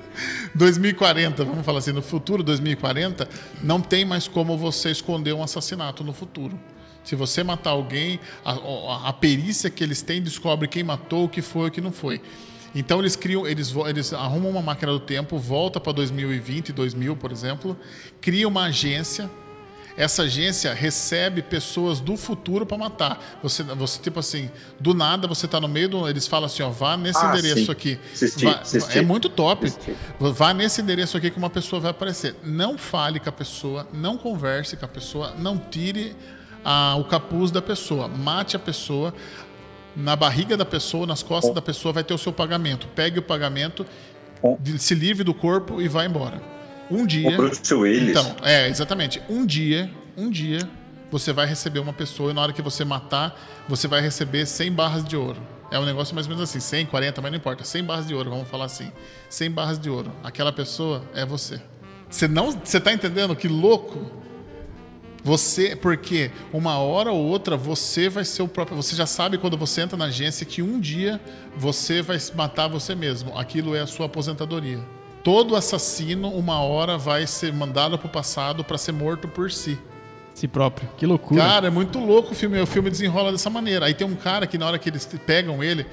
[0.54, 3.28] 2040, vamos falar assim, no futuro 2040,
[3.62, 6.58] não tem mais como você esconder um assassinato no futuro.
[7.04, 11.40] Se você matar alguém, a, a, perícia que eles têm descobre quem matou, o que
[11.40, 12.20] foi, o que não foi.
[12.74, 17.30] Então eles criam, eles, eles arrumam uma máquina do tempo, volta para 2020, 2000, por
[17.30, 17.76] exemplo,
[18.20, 19.30] cria uma agência
[19.96, 23.38] essa agência recebe pessoas do futuro para matar.
[23.42, 26.08] Você, você, tipo assim, do nada você tá no meio do.
[26.08, 27.72] Eles falam assim, ó, vá nesse ah, endereço sim.
[27.72, 27.98] aqui.
[28.12, 28.98] Assisti, vá, assisti.
[28.98, 29.66] É muito top.
[29.66, 29.96] Assisti.
[30.20, 32.36] Vá nesse endereço aqui que uma pessoa vai aparecer.
[32.44, 36.14] Não fale com a pessoa, não converse com a pessoa, não tire
[36.98, 38.08] o capuz da pessoa.
[38.08, 39.14] Mate a pessoa.
[39.94, 42.86] Na barriga da pessoa, nas costas da pessoa, vai ter o seu pagamento.
[42.88, 43.86] Pegue o pagamento,
[44.78, 46.55] se livre do corpo e vá embora.
[46.90, 47.28] Um dia.
[47.28, 48.10] O Bruce Willis.
[48.10, 49.20] Então, é, exatamente.
[49.28, 50.60] Um dia, um dia,
[51.10, 54.72] você vai receber uma pessoa e na hora que você matar, você vai receber 100
[54.72, 55.40] barras de ouro.
[55.70, 57.64] É um negócio mais ou menos assim, 100, 40, mas não importa.
[57.64, 58.92] 100 barras de ouro, vamos falar assim.
[59.28, 60.12] 100 barras de ouro.
[60.22, 61.60] Aquela pessoa é você.
[62.08, 64.24] Você não, você tá entendendo que louco?
[65.24, 68.76] Você, porque uma hora ou outra você vai ser o próprio.
[68.76, 71.20] Você já sabe quando você entra na agência que um dia
[71.56, 73.36] você vai matar você mesmo.
[73.36, 74.78] Aquilo é a sua aposentadoria.
[75.26, 79.76] Todo assassino, uma hora, vai ser mandado para o passado para ser morto por si.
[80.32, 80.88] Si próprio.
[80.96, 81.42] Que loucura.
[81.42, 82.60] Cara, é muito louco o filme.
[82.60, 83.86] O filme desenrola dessa maneira.
[83.86, 85.84] Aí tem um cara que na hora que eles pegam ele,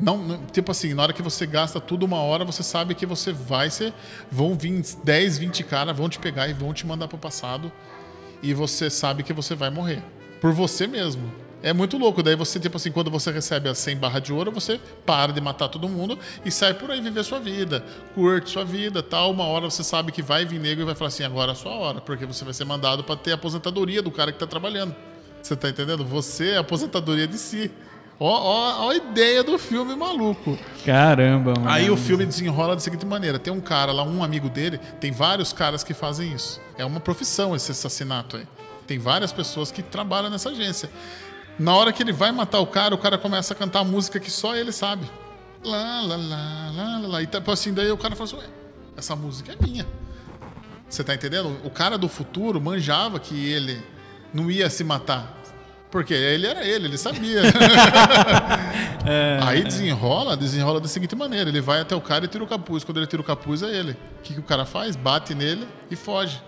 [0.00, 3.04] não, não, tipo assim, na hora que você gasta tudo uma hora, você sabe que
[3.04, 3.92] você vai ser.
[4.32, 7.70] Vão vir 10, 20 caras, vão te pegar e vão te mandar pro passado
[8.42, 10.02] e você sabe que você vai morrer.
[10.40, 11.30] Por você mesmo.
[11.62, 12.22] É muito louco.
[12.22, 15.40] Daí você, tipo assim, quando você recebe as 100 barras de ouro, você para de
[15.40, 17.84] matar todo mundo e sai por aí viver sua vida.
[18.14, 19.32] Curte sua vida, tal.
[19.32, 21.56] Uma hora você sabe que vai vir negro e vai falar assim: agora é a
[21.56, 24.46] sua hora, porque você vai ser mandado para ter a aposentadoria do cara que tá
[24.46, 24.94] trabalhando.
[25.42, 26.04] Você tá entendendo?
[26.04, 27.70] Você é a aposentadoria de si.
[28.20, 30.58] Ó, ó, ó, a ideia do filme maluco.
[30.84, 31.68] Caramba, mano.
[31.68, 35.12] Aí o filme desenrola da seguinte maneira: tem um cara lá, um amigo dele, tem
[35.12, 36.60] vários caras que fazem isso.
[36.76, 38.46] É uma profissão esse assassinato aí.
[38.86, 40.88] Tem várias pessoas que trabalham nessa agência.
[41.58, 44.20] Na hora que ele vai matar o cara, o cara começa a cantar a música
[44.20, 45.10] que só ele sabe.
[45.64, 47.22] Lá, lá, lá, lá, lá, lá.
[47.22, 48.46] E tipo assim, daí o cara fala assim, ué,
[48.96, 49.86] essa música é minha.
[50.88, 51.58] Você tá entendendo?
[51.64, 53.82] O cara do futuro manjava que ele
[54.32, 55.36] não ia se matar.
[55.90, 57.40] Porque ele era ele, ele sabia.
[59.06, 62.46] é, Aí desenrola, desenrola da seguinte maneira: ele vai até o cara e tira o
[62.46, 62.84] capuz.
[62.84, 63.92] Quando ele tira o capuz, é ele.
[63.92, 64.96] O que, que o cara faz?
[64.96, 66.42] Bate nele e foge.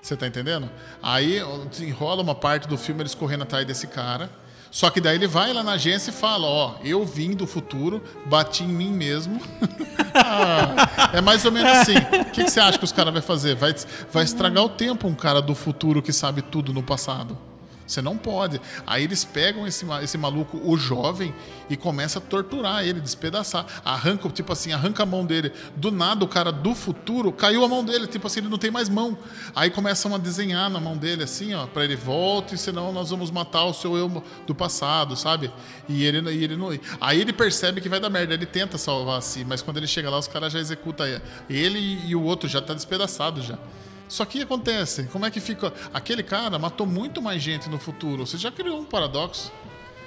[0.00, 0.70] Você tá entendendo?
[1.02, 4.30] Aí desenrola uma parte do filme eles correndo atrás desse cara.
[4.74, 8.02] Só que daí ele vai lá na agência e fala: Ó, eu vim do futuro,
[8.26, 9.40] bati em mim mesmo.
[10.12, 11.94] ah, é mais ou menos assim.
[11.96, 13.54] O que, que você acha que os caras vão fazer?
[13.54, 13.72] Vai,
[14.10, 17.38] vai estragar o tempo um cara do futuro que sabe tudo no passado.
[17.86, 18.60] Você não pode.
[18.86, 21.34] Aí eles pegam esse, esse maluco, o jovem,
[21.68, 23.66] e começa a torturar ele, despedaçar.
[23.84, 25.52] Arranca, tipo assim, arranca a mão dele.
[25.76, 28.70] Do nada, o cara do futuro caiu a mão dele, tipo assim, ele não tem
[28.70, 29.16] mais mão.
[29.54, 33.30] Aí começam a desenhar na mão dele, assim, ó, pra ele volte, senão nós vamos
[33.30, 35.52] matar o seu eu do passado, sabe?
[35.88, 36.70] E ele, e ele não.
[37.00, 40.08] Aí ele percebe que vai dar merda, ele tenta salvar assim, mas quando ele chega
[40.08, 41.06] lá, os caras já executam
[41.48, 43.58] ele e o outro já tá despedaçado já.
[44.08, 45.72] Só que acontece, como é que fica?
[45.92, 48.26] Aquele cara matou muito mais gente no futuro.
[48.26, 49.50] Você já criou um paradoxo.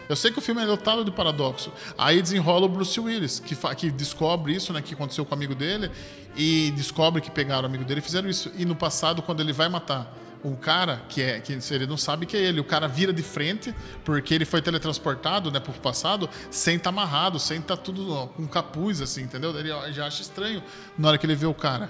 [0.09, 1.71] Eu sei que o filme é lotado de paradoxo.
[1.97, 5.53] Aí desenrola o Bruce Willis, que, que descobre isso, né, que aconteceu com o amigo
[5.53, 5.91] dele,
[6.35, 8.51] e descobre que pegaram o amigo dele e fizeram isso.
[8.55, 12.25] E no passado, quando ele vai matar um cara que é que ele não sabe
[12.25, 13.73] que é ele, o cara vira de frente
[14.05, 18.27] porque ele foi teletransportado, né, pro passado, sem estar tá amarrado, sem estar tá tudo
[18.35, 19.57] com capuz assim, entendeu?
[19.57, 20.63] Ele já acha estranho
[20.97, 21.89] na hora que ele vê o cara.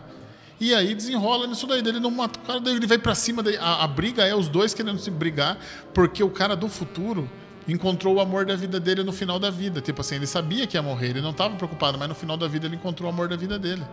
[0.59, 1.79] E aí desenrola nisso daí.
[1.79, 3.43] Ele não mata o cara, daí ele vai para cima.
[3.43, 5.57] Daí, a, a, briga é os dois querendo se brigar,
[5.93, 7.29] porque o cara do futuro
[7.67, 9.81] encontrou o amor da vida dele no final da vida.
[9.81, 12.47] Tipo assim, ele sabia que ia morrer, ele não estava preocupado, mas no final da
[12.47, 13.83] vida ele encontrou o amor da vida dele.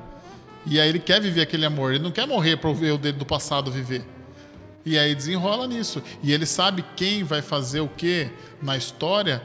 [0.67, 3.19] E aí ele quer viver aquele amor, ele não quer morrer para ver o dele
[3.19, 4.05] do passado viver.
[4.87, 6.03] E aí desenrola nisso.
[6.23, 8.31] E ele sabe quem vai fazer o que
[8.63, 9.43] na história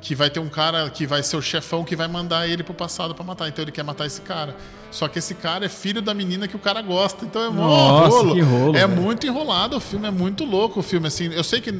[0.00, 2.74] que vai ter um cara que vai ser o chefão que vai mandar ele pro
[2.74, 3.48] passado para matar.
[3.48, 4.56] Então ele quer matar esse cara.
[4.90, 7.24] Só que esse cara é filho da menina que o cara gosta.
[7.24, 8.34] Então é Nossa, rolo.
[8.34, 8.76] Que rolo.
[8.76, 9.00] É velho.
[9.00, 11.32] muito enrolado o filme, é muito louco o filme assim.
[11.32, 11.72] Eu sei que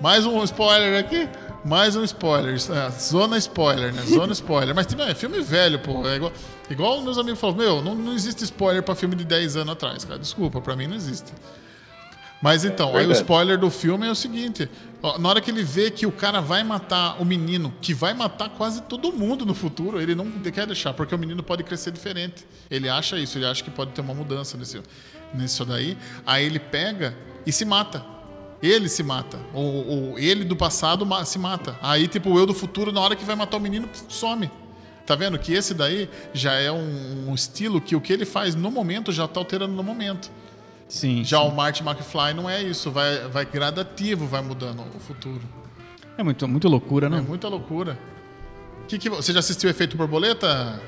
[0.00, 1.28] mais um spoiler aqui.
[1.64, 2.54] Mais um spoiler.
[2.54, 4.02] É, zona spoiler, né?
[4.02, 4.74] Zona spoiler.
[4.74, 6.06] Mas é filme velho, pô.
[6.08, 6.32] É igual,
[6.68, 10.04] igual meus amigos falam: Meu, não, não existe spoiler para filme de 10 anos atrás,
[10.04, 10.18] cara.
[10.18, 11.32] Desculpa, para mim não existe.
[12.42, 14.68] Mas então, é aí o spoiler do filme é o seguinte:
[15.18, 18.50] na hora que ele vê que o cara vai matar o menino, que vai matar
[18.50, 22.46] quase todo mundo no futuro, ele não quer deixar, porque o menino pode crescer diferente.
[22.70, 24.80] Ele acha isso, ele acha que pode ter uma mudança nesse,
[25.34, 25.98] nisso daí.
[26.24, 28.04] Aí ele pega e se mata.
[28.62, 29.40] Ele se mata.
[29.52, 31.76] O, o, ele do passado se mata.
[31.82, 34.48] Aí, tipo, o eu do futuro, na hora que vai matar o menino, some.
[35.04, 35.36] Tá vendo?
[35.36, 39.10] Que esse daí já é um, um estilo que o que ele faz no momento
[39.10, 40.30] já tá alterando no momento.
[40.92, 41.24] Sim.
[41.24, 41.48] Já sim.
[41.48, 45.40] o Marty McFly não é isso, vai, vai gradativo, vai mudando o futuro.
[46.18, 47.16] É muito, muito loucura, né?
[47.16, 47.98] É muita loucura.
[48.86, 50.78] Que que, você já assistiu Efeito Borboleta,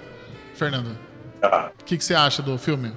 [0.55, 0.99] Fernando?
[1.43, 1.71] Ah.
[1.81, 2.93] O que, que você acha do filme?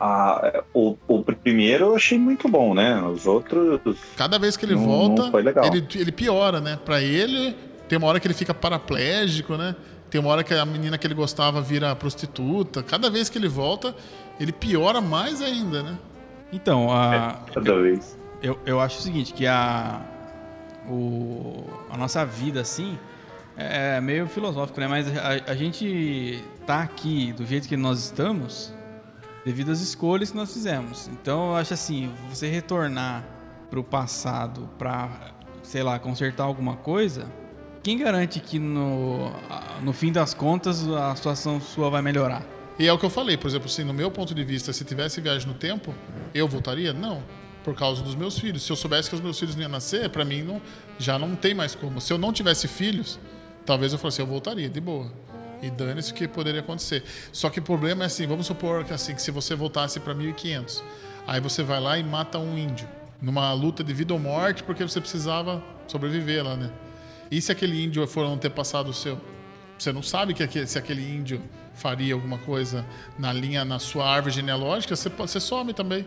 [0.00, 3.02] Ah, o, o primeiro eu achei muito bom, né?
[3.02, 3.98] Os outros.
[4.16, 5.66] Cada vez que ele não, volta, não foi legal.
[5.66, 6.78] Ele, ele piora, né?
[6.82, 7.54] Pra ele,
[7.90, 9.76] tem uma hora que ele fica paraplégico, né?
[10.08, 12.82] Tem uma hora que a menina que ele gostava vira prostituta.
[12.82, 13.94] Cada vez que ele volta,
[14.40, 15.98] ele piora mais ainda, né?
[16.52, 17.38] Então, a.
[17.54, 18.18] É, eu, vez.
[18.42, 20.00] Eu, eu acho o seguinte, que a.
[20.88, 22.98] O, a nossa vida, assim,
[23.56, 24.88] é meio filosófico, né?
[24.88, 28.74] Mas a, a gente tá aqui do jeito que nós estamos
[29.44, 31.08] devido às escolhas que nós fizemos.
[31.08, 33.22] Então, eu acho assim, você retornar
[33.70, 35.30] pro passado para
[35.62, 37.26] sei lá, consertar alguma coisa,
[37.82, 39.30] quem garante que no,
[39.82, 42.42] no fim das contas a situação sua vai melhorar?
[42.80, 44.86] E é o que eu falei, por exemplo, assim, no meu ponto de vista, se
[44.86, 45.94] tivesse viagem no tempo,
[46.32, 46.94] eu voltaria?
[46.94, 47.22] Não,
[47.62, 48.62] por causa dos meus filhos.
[48.62, 50.62] Se eu soubesse que os meus filhos não iam nascer, para mim não,
[50.98, 52.00] já não tem mais como.
[52.00, 53.20] Se eu não tivesse filhos,
[53.66, 55.12] talvez eu fosse, eu voltaria, de boa.
[55.60, 57.04] E dane-se o que poderia acontecer.
[57.30, 60.14] Só que o problema é assim, vamos supor que assim, que se você voltasse para
[60.14, 60.82] 1500,
[61.26, 62.88] aí você vai lá e mata um índio
[63.20, 66.72] numa luta de vida ou morte porque você precisava sobreviver lá, né?
[67.30, 69.20] E se aquele índio for não ter passado o seu?
[69.80, 72.84] Você não sabe que se aquele índio faria alguma coisa
[73.18, 76.06] na linha, na sua árvore genealógica, você, você some também.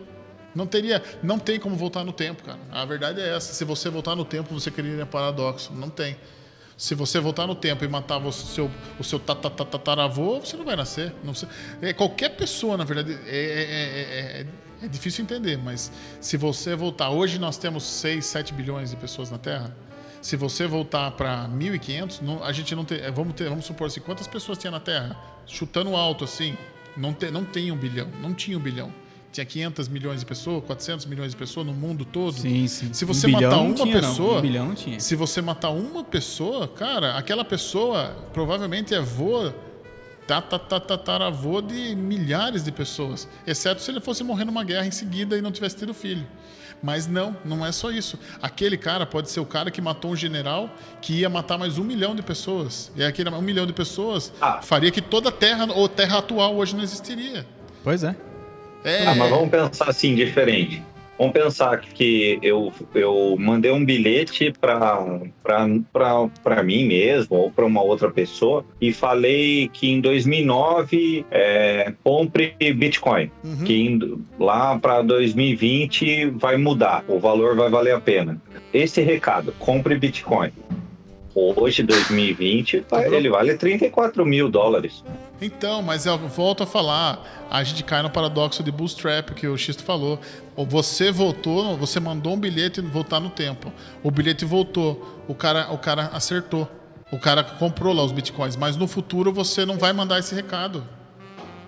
[0.54, 2.60] Não teria, não tem como voltar no tempo, cara.
[2.72, 3.52] A verdade é essa.
[3.52, 5.74] Se você voltar no tempo, você queria paradoxo.
[5.74, 6.16] Não tem.
[6.78, 10.76] Se você voltar no tempo e matar o seu, o seu tataravô, você não vai
[10.76, 11.12] nascer.
[11.24, 11.34] Não,
[11.82, 14.42] é, qualquer pessoa, na verdade, é, é,
[14.82, 17.10] é, é, difícil entender, mas se você voltar.
[17.10, 19.76] Hoje nós temos 6, 7 bilhões de pessoas na Terra.
[20.24, 23.00] Se você voltar para 1.500, a gente não tem.
[23.12, 25.18] Vamos, ter, vamos supor assim, quantas pessoas tinha na Terra?
[25.46, 26.58] Chutando alto assim,
[26.96, 28.08] não, te, não tem um bilhão.
[28.22, 28.92] Não tinha um bilhão
[29.34, 32.34] tinha 500 milhões de pessoas, 400 milhões de pessoas no mundo todo.
[32.34, 32.94] Sim, sim.
[32.94, 35.00] Se você um matar uma tinha, pessoa, um bilhão não tinha.
[35.00, 39.52] se você matar uma pessoa, cara, aquela pessoa provavelmente é avô,
[40.28, 45.42] tataravô de milhares de pessoas, exceto se ele fosse morrer numa guerra em seguida e
[45.42, 46.26] não tivesse tido filho.
[46.82, 48.20] Mas não, não é só isso.
[48.42, 50.70] Aquele cara pode ser o cara que matou um general
[51.02, 52.92] que ia matar mais um milhão de pessoas.
[52.94, 54.62] E aquele um milhão de pessoas ah.
[54.62, 57.46] faria que toda a terra, ou terra atual, hoje não existiria.
[57.86, 58.14] Pois é.
[58.84, 59.08] É...
[59.08, 60.84] Ah, mas vamos pensar assim, diferente.
[61.18, 68.10] Vamos pensar que eu, eu mandei um bilhete para mim mesmo ou para uma outra
[68.10, 73.64] pessoa e falei que em 2009 é, compre Bitcoin, uhum.
[73.64, 78.42] que indo, lá para 2020 vai mudar, o valor vai valer a pena.
[78.74, 80.52] Esse recado, compre Bitcoin.
[81.36, 85.04] Hoje, 2020, tá ele vale 34 mil dólares.
[85.42, 89.58] Então, mas eu volto a falar, a gente cai no paradoxo de bootstrap que o
[89.58, 90.20] Xisto falou.
[90.56, 93.74] Você voltou, você mandou um bilhete voltar no tempo.
[94.04, 96.70] O bilhete voltou, o cara, o cara acertou.
[97.12, 100.84] O cara comprou lá os bitcoins, mas no futuro você não vai mandar esse recado.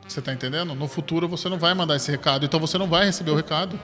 [0.07, 0.75] Você tá entendendo?
[0.75, 3.79] No futuro você não vai mandar esse recado, então você não vai receber o recado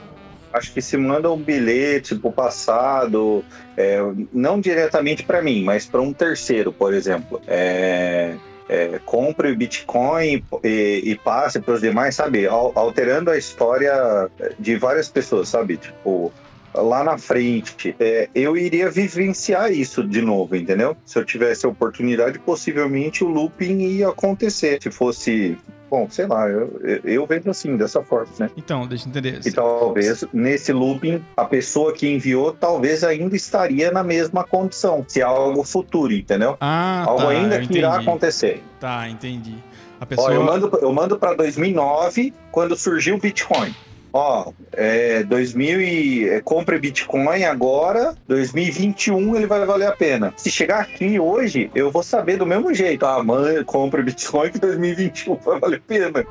[0.54, 3.44] acho que se manda um bilhete para o passado,
[3.78, 4.00] é,
[4.32, 7.42] não diretamente para mim, mas para um terceiro, por exemplo.
[7.48, 8.36] É,
[8.70, 12.48] é, compre Bitcoin e, e passe para os demais, sabe?
[12.48, 15.76] Alterando a história de várias pessoas, sabe?
[15.76, 16.32] Tipo,
[16.74, 20.96] lá na frente, é, eu iria vivenciar isso de novo, entendeu?
[21.06, 24.82] Se eu tivesse a oportunidade, possivelmente o looping ia acontecer.
[24.82, 25.58] Se fosse
[25.92, 28.50] Bom, sei lá, eu, eu vejo assim, dessa forma, né?
[28.56, 29.42] Então, deixa eu entender.
[29.46, 35.20] E talvez nesse looping, a pessoa que enviou talvez ainda estaria na mesma condição, se
[35.20, 36.56] é algo futuro, entendeu?
[36.62, 38.64] Ah, algo tá, ainda que irá acontecer.
[38.80, 39.58] Tá, entendi.
[40.00, 40.30] A pessoa...
[40.30, 43.76] Ó, eu mando, eu mando para 2009, quando surgiu o Bitcoin
[44.14, 50.34] ó, é, 2000 e é, compre Bitcoin agora, 2021 ele vai valer a pena.
[50.38, 53.06] Se chegar aqui hoje, eu vou saber do mesmo jeito.
[53.06, 56.26] Ah, mãe, compre Bitcoin que 2021 vai valer a pena.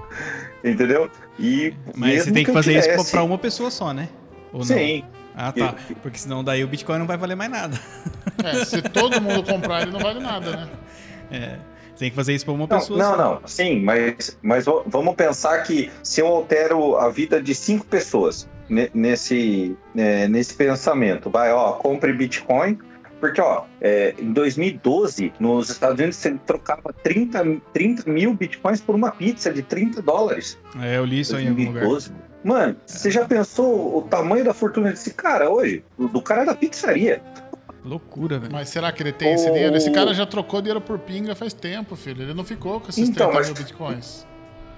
[0.65, 1.11] Entendeu?
[1.39, 3.01] E Mas você tem que, que fazer tivesse...
[3.01, 4.09] isso para uma pessoa só, né?
[4.53, 5.03] Ou Sim.
[5.03, 5.21] Não?
[5.35, 5.75] Ah, tá.
[6.03, 7.81] Porque senão daí o Bitcoin não vai valer mais nada.
[8.45, 10.69] É, se todo mundo comprar, ele não vale nada, né?
[11.33, 11.70] É
[12.01, 12.99] tem que fazer isso para uma pessoa.
[12.99, 13.17] Não, só.
[13.17, 18.49] não, sim, mas, mas vamos pensar que se eu altero a vida de cinco pessoas
[18.95, 22.79] nesse, é, nesse pensamento, vai, ó, compre Bitcoin,
[23.21, 28.95] porque, ó, é, em 2012, nos Estados Unidos, você trocava 30, 30 mil bitcoins por
[28.95, 30.59] uma pizza de 30 dólares.
[30.81, 31.85] É, eu li isso aí em algum lugar.
[32.43, 32.77] Mano, é.
[32.87, 35.85] você já pensou o tamanho da fortuna desse cara hoje?
[35.99, 37.23] Do cara da pizzaria.
[37.85, 38.53] Loucura, velho.
[38.53, 39.77] Mas será que ele tem esse dinheiro?
[39.77, 42.23] Esse cara já trocou dinheiro por pinga faz tempo, filho.
[42.23, 43.47] Ele não ficou com esses então, 30 mas...
[43.47, 44.27] mil bitcoins.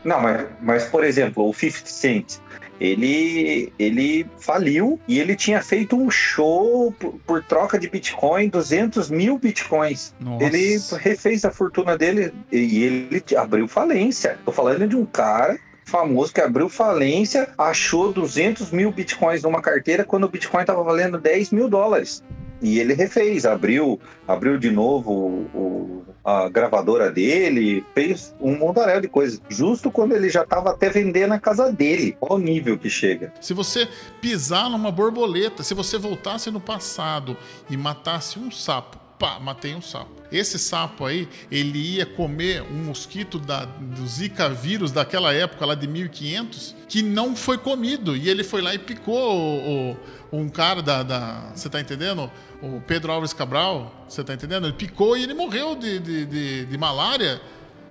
[0.04, 2.38] Não, mas, mas, por exemplo, o 50 Cent,
[2.80, 9.10] ele, ele faliu e ele tinha feito um show por, por troca de Bitcoin, 200
[9.10, 10.12] mil Bitcoins.
[10.18, 10.44] Nossa.
[10.44, 14.36] Ele refez a fortuna dele e ele abriu falência.
[14.44, 20.04] Tô falando de um cara famoso que abriu falência, achou 200 mil bitcoins numa carteira
[20.04, 22.22] quando o bitcoin estava valendo 10 mil dólares.
[22.62, 25.10] E ele refez, abriu, abriu de novo
[25.52, 30.88] o, a gravadora dele, fez um montaréu de coisas, justo quando ele já estava até
[30.88, 32.16] vendendo a casa dele.
[32.20, 33.32] Olha o nível que chega.
[33.40, 33.88] Se você
[34.20, 37.36] pisar numa borboleta, se você voltasse no passado
[37.68, 40.10] e matasse um sapo, pá, matei um sapo.
[40.32, 45.76] Esse sapo aí, ele ia comer um mosquito da, do Zika vírus daquela época, lá
[45.76, 48.16] de 1500, que não foi comido.
[48.16, 49.96] E ele foi lá e picou o,
[50.32, 51.04] o, um cara da.
[51.04, 52.28] da você tá entendendo?
[52.60, 54.66] O Pedro Alves Cabral, você tá entendendo?
[54.66, 57.40] Ele picou e ele morreu de, de, de, de malária.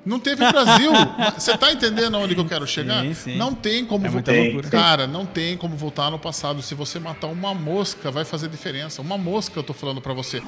[0.03, 0.91] Não teve Brasil.
[1.37, 3.03] Você tá entendendo onde que eu quero chegar?
[3.03, 3.37] Sim, sim.
[3.37, 4.33] Não tem como É voltar.
[4.71, 6.59] Cara, não tem como voltar no passado.
[6.63, 8.99] Se você matar uma mosca, vai fazer diferença.
[8.99, 10.41] Uma mosca, eu tô falando pra você.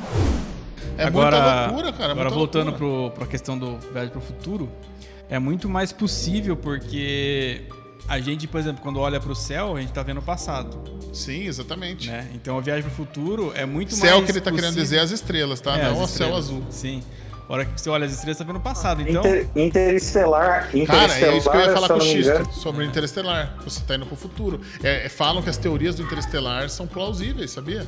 [0.98, 2.10] É agora, muita loucura, cara.
[2.10, 4.70] é Agora muita voltando para a questão do Viagem para o Futuro,
[5.30, 7.62] é muito mais possível porque
[8.08, 10.78] a gente, por exemplo, quando olha para o céu, a gente está vendo o passado,
[11.14, 12.10] Sim, exatamente.
[12.10, 12.28] né?
[12.34, 14.84] Então a Viagem para o Futuro é muito Céu mais que ele tá querendo possível-
[14.84, 15.78] dizer é as estrelas, tá?
[15.78, 16.64] É, não o céu azul.
[16.70, 17.02] Sim.
[17.48, 19.02] A hora que você olha as estrelas, você tá vendo o passado.
[19.02, 22.84] Então, Inter- Interestelar, Cara, Interestelar, é isso que eu ia falar com o Xisto sobre
[22.86, 23.56] o Interestelar.
[23.66, 24.62] Você tá indo pro futuro.
[24.82, 27.86] É, é, falam que as teorias do Interestelar são plausíveis, sabia?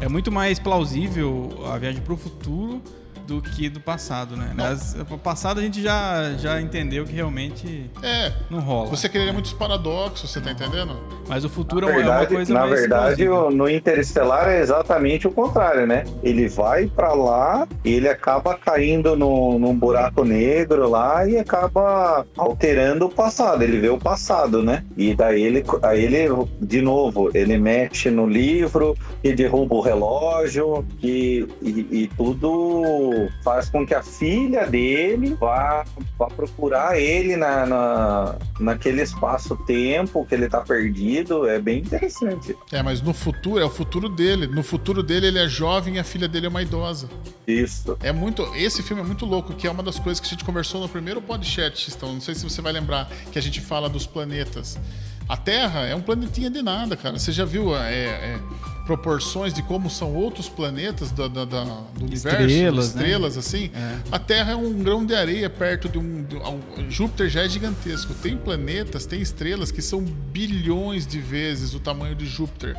[0.00, 2.80] É muito mais plausível a viagem para o futuro
[3.28, 4.52] do que do passado, né?
[4.56, 8.32] Mas, o passado a gente já, já entendeu que realmente É.
[8.50, 8.88] não rola.
[8.88, 10.96] Você queria muitos paradoxos, você tá entendendo?
[11.28, 13.48] Mas o futuro Na é uma verdade, coisa na mais verdade plausível.
[13.48, 16.04] o- no Interestelar é exatamente o contrário, né?
[16.22, 23.04] Ele vai pra lá, ele acaba caindo no, num buraco negro lá e acaba alterando
[23.06, 23.62] o passado.
[23.62, 24.84] Ele vê o passado, né?
[24.96, 26.28] E daí ele, aí ele
[26.60, 32.48] de novo, ele mete no livro e derruba o relógio e, e, e tudo
[33.42, 35.84] faz com que a filha dele vá,
[36.18, 41.48] vá procurar ele na, na, naquele espaço-tempo que ele tá perdido.
[41.48, 42.56] É bem interessante.
[42.70, 44.46] É, mas no futuro, é o futuro dele.
[44.46, 47.08] No futuro dele, ele é jovem e a filha dele é uma idosa.
[47.46, 47.96] Isso.
[48.02, 48.42] É muito.
[48.54, 50.88] Esse filme é muito louco, que é uma das coisas que a gente conversou no
[50.88, 54.78] primeiro podcast, então não sei se você vai lembrar, que a gente fala dos planetas.
[55.28, 57.18] A Terra é um planetinha de nada, cara.
[57.18, 58.38] Você já viu é, é,
[58.86, 62.40] proporções de como são outros planetas da- da- da- do universo?
[62.46, 63.02] Estrelas, né?
[63.02, 63.70] estrelas, assim?
[63.74, 63.96] É.
[64.10, 67.48] A Terra é um grão de areia perto de um, de um- Júpiter já é
[67.48, 68.14] gigantesco.
[68.14, 72.74] Tem planetas, tem estrelas que são bilhões de vezes o tamanho de Júpiter.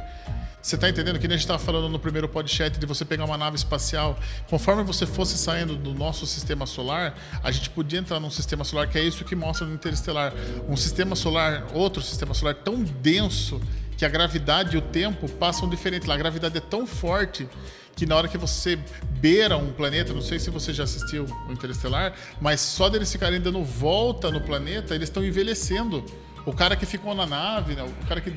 [0.62, 3.24] Você tá entendendo que nem a gente estava falando no primeiro podcast de você pegar
[3.24, 4.20] uma nave espacial.
[4.50, 8.90] Conforme você fosse saindo do nosso sistema solar, a gente podia entrar num sistema solar
[8.90, 10.34] que é isso que mostra no Interestelar.
[10.68, 13.62] Um sistema solar, outro sistema solar tão denso
[13.98, 16.06] que a gravidade e o tempo passam diferente.
[16.06, 17.48] Lá a gravidade é tão forte
[17.96, 18.78] que na hora que você
[19.20, 23.40] beira um planeta, não sei se você já assistiu o Interestelar, mas só deles ficarem
[23.40, 26.06] dando volta no planeta, eles estão envelhecendo.
[26.46, 28.30] O cara que ficou na nave, né, o cara que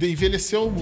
[0.00, 0.72] envelheceu,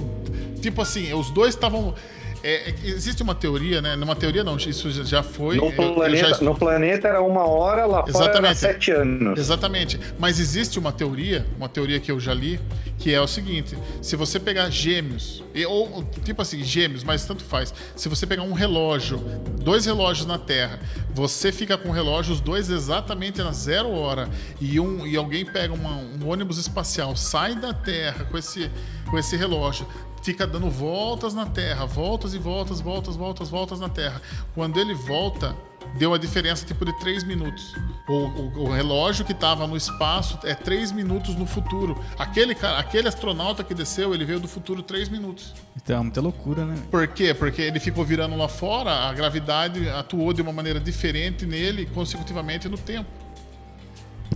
[0.60, 1.94] tipo assim, os dois estavam.
[2.42, 3.96] É, é, existe uma teoria, né?
[3.96, 5.56] Numa teoria não, isso já- foi.
[5.56, 8.58] No eu planeta, já no planeta era uma hora, lá fora era Exatamente.
[8.58, 9.38] sete anos.
[9.38, 9.98] Exatamente.
[10.18, 12.60] Mas existe uma teoria, uma teoria que eu já li,
[12.98, 17.72] que é o seguinte: se você pegar gêmeos, ou tipo assim, gêmeos, mas tanto faz.
[17.96, 19.18] Se você pegar um relógio,
[19.60, 20.78] dois relógios na Terra,
[21.14, 24.28] você fica com o relógio, os dois exatamente na zero hora,
[24.60, 28.70] e, um, e alguém pega uma- um ônibus espacial, sai da Terra com esse,
[29.10, 29.86] com esse relógio.
[30.28, 34.20] Fica dando voltas na Terra, voltas e voltas, voltas, voltas, voltas na Terra.
[34.54, 35.56] Quando ele volta,
[35.98, 37.74] deu a diferença tipo de 3 minutos.
[38.06, 41.98] O, o- o relógio que estava no espaço é 3 minutos no futuro.
[42.18, 45.54] Aquele, cara, aquele astronauta que desceu, ele veio do futuro 3 minutos.
[45.74, 46.76] Então é muita loucura, né?
[46.90, 47.32] Por quê?
[47.32, 52.68] Porque ele ficou virando lá fora, a gravidade atuou de uma maneira diferente nele consecutivamente
[52.68, 53.08] no tempo.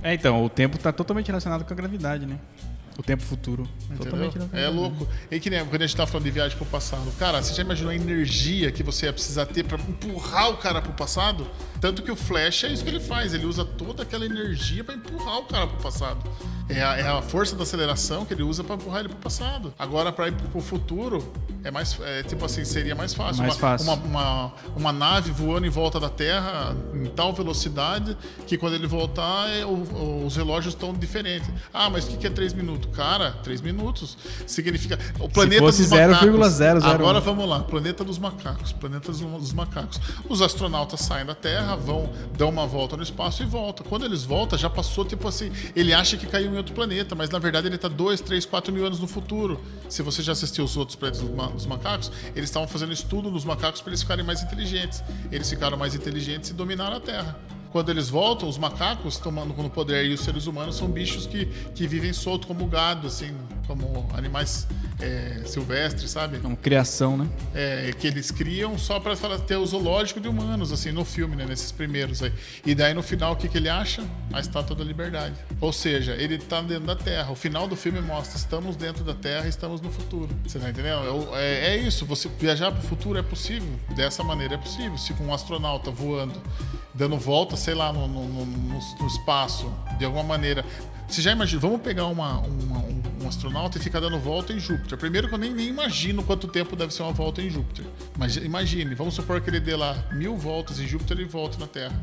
[0.02, 2.38] É, então, o tempo tá totalmente relacionado com a gravidade, né?
[2.98, 3.68] O tempo futuro.
[3.96, 4.48] Totalmente Entendeu?
[4.50, 4.54] relacionado.
[4.54, 5.08] É louco.
[5.30, 7.10] E que nem quando a gente tá falando de viagem pro passado.
[7.18, 10.80] Cara, você já imaginou a energia que você ia precisar ter pra empurrar o cara
[10.82, 11.46] pro passado?
[11.80, 13.34] Tanto que o Flash é isso que ele faz.
[13.34, 16.22] Ele usa toda aquela energia pra empurrar o cara pro passado.
[16.68, 19.74] É a, é a força da aceleração que ele usa pra empurrar ele pro passado.
[19.78, 21.32] Agora, pra ir pro futuro,
[21.64, 21.98] é mais.
[22.00, 23.42] É, tipo assim, seria mais fácil.
[23.42, 23.86] Mais uma, fácil.
[23.92, 28.86] Uma, uma, uma nave voando em volta da Terra em tal velocidade que quando ele
[28.86, 31.50] voltar, é, o- os relógios estão diferentes.
[31.74, 32.81] Ah, mas o que que é 3 minutos?
[32.88, 34.16] Cara, 3 minutos
[34.46, 34.98] significa.
[35.18, 36.28] O planeta dos macacos.
[36.58, 36.86] 0,001.
[36.90, 38.72] Agora vamos lá, planeta dos macacos.
[38.72, 40.00] Planeta dos, dos macacos.
[40.28, 43.86] Os astronautas saem da Terra, vão, dão uma volta no espaço e voltam.
[43.88, 47.30] Quando eles voltam, já passou, tipo assim, ele acha que caiu em outro planeta, mas
[47.30, 49.60] na verdade ele está 2, 3, 4 mil anos no futuro.
[49.88, 53.30] Se você já assistiu os outros planetas dos ma- dos macacos, eles estavam fazendo estudo
[53.30, 55.02] nos macacos para eles ficarem mais inteligentes.
[55.30, 57.38] Eles ficaram mais inteligentes e dominaram a Terra.
[57.72, 61.46] Quando eles voltam, os macacos tomando no poder e os seres humanos são bichos que,
[61.74, 63.34] que vivem solto como gado, assim,
[63.66, 64.66] como animais
[65.00, 66.36] é, silvestres, sabe?
[66.38, 67.26] Uma criação, né?
[67.54, 71.46] É, que eles criam só para ter o zoológico de humanos, assim, no filme, né?
[71.46, 72.32] Nesses primeiros aí.
[72.64, 74.04] E daí no final, o que, que ele acha?
[74.32, 75.34] A estátua da liberdade.
[75.60, 77.32] Ou seja, ele tá dentro da Terra.
[77.32, 80.28] O final do filme mostra: estamos dentro da Terra, estamos no futuro.
[80.46, 81.02] Você tá entendendo?
[81.34, 82.04] É, é isso.
[82.04, 83.68] Você viajar para o futuro é possível.
[83.96, 84.98] Dessa maneira é possível.
[84.98, 86.40] Se com um astronauta voando,
[86.94, 90.64] dando volta, sei lá, no, no, no, no espaço, de alguma maneira.
[91.08, 94.58] Você já imagina, vamos pegar uma, uma, um, um, astronauta e ficar dando volta em
[94.58, 94.98] Júpiter.
[94.98, 97.84] Primeiro que eu nem, nem imagino quanto tempo deve ser uma volta em Júpiter.
[98.18, 101.66] Mas imagine, vamos supor que ele dê lá mil voltas em Júpiter e volta na
[101.66, 102.00] Terra.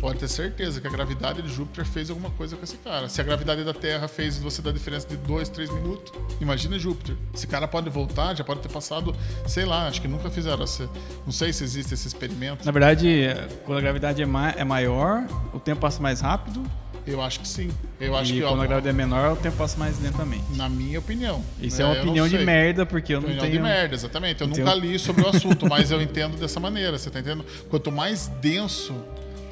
[0.00, 3.08] Pode ter certeza que a gravidade de Júpiter fez alguma coisa com esse cara.
[3.08, 7.14] Se a gravidade da Terra fez você dar diferença de 2, 3 minutos, imagina Júpiter.
[7.32, 9.14] Esse cara pode voltar, já pode ter passado,
[9.46, 10.64] sei lá, acho que nunca fizeram.
[10.64, 10.88] Essa,
[11.24, 12.64] não sei se existe esse experimento.
[12.64, 13.28] Na verdade,
[13.64, 16.62] quando a gravidade é, ma é maior, o tempo passa mais rápido
[17.06, 17.70] eu acho que sim.
[18.00, 20.44] Eu acho e que quando a gravidade é menor, o tempo passa mais lentamente.
[20.56, 21.42] Na minha opinião.
[21.60, 23.56] Isso é, é uma opinião de merda, porque eu não opinião tenho.
[23.56, 24.40] de merda, exatamente.
[24.40, 26.96] Eu nunca li sobre o assunto, mas eu entendo dessa maneira.
[26.96, 27.44] Você tá entendendo?
[27.68, 28.94] Quanto mais denso.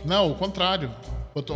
[0.05, 0.90] Não, o contrário.
[1.33, 1.55] Quanto,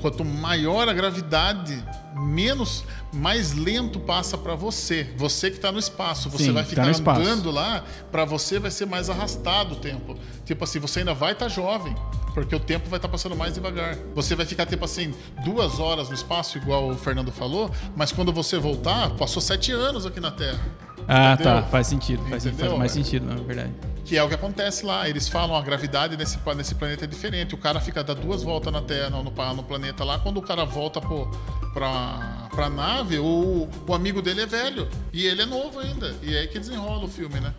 [0.00, 5.12] quanto maior a gravidade, menos, mais lento passa para você.
[5.16, 8.60] Você que está no espaço, você Sim, vai tá ficar tá andando lá, para você
[8.60, 10.16] vai ser mais arrastado o tempo.
[10.44, 11.94] Tipo assim, você ainda vai estar tá jovem,
[12.32, 13.96] porque o tempo vai estar tá passando mais devagar.
[14.14, 15.12] Você vai ficar tipo assim
[15.44, 20.06] duas horas no espaço, igual o Fernando falou, mas quando você voltar, passou sete anos
[20.06, 20.60] aqui na Terra.
[21.08, 21.54] Ah, Entendeu?
[21.54, 21.62] tá.
[21.62, 22.22] Faz sentido.
[22.28, 23.72] Faz, faz mais sentido, na verdade.
[24.08, 25.06] Que é o que acontece lá.
[25.06, 27.54] Eles falam a gravidade nesse, nesse planeta é diferente.
[27.54, 30.18] O cara fica dá duas voltas na Terra, no, no planeta lá.
[30.18, 31.30] Quando o cara volta pro,
[31.74, 34.88] pra, pra nave, o, o amigo dele é velho.
[35.12, 36.16] E ele é novo ainda.
[36.22, 37.52] E é aí que desenrola o filme, né?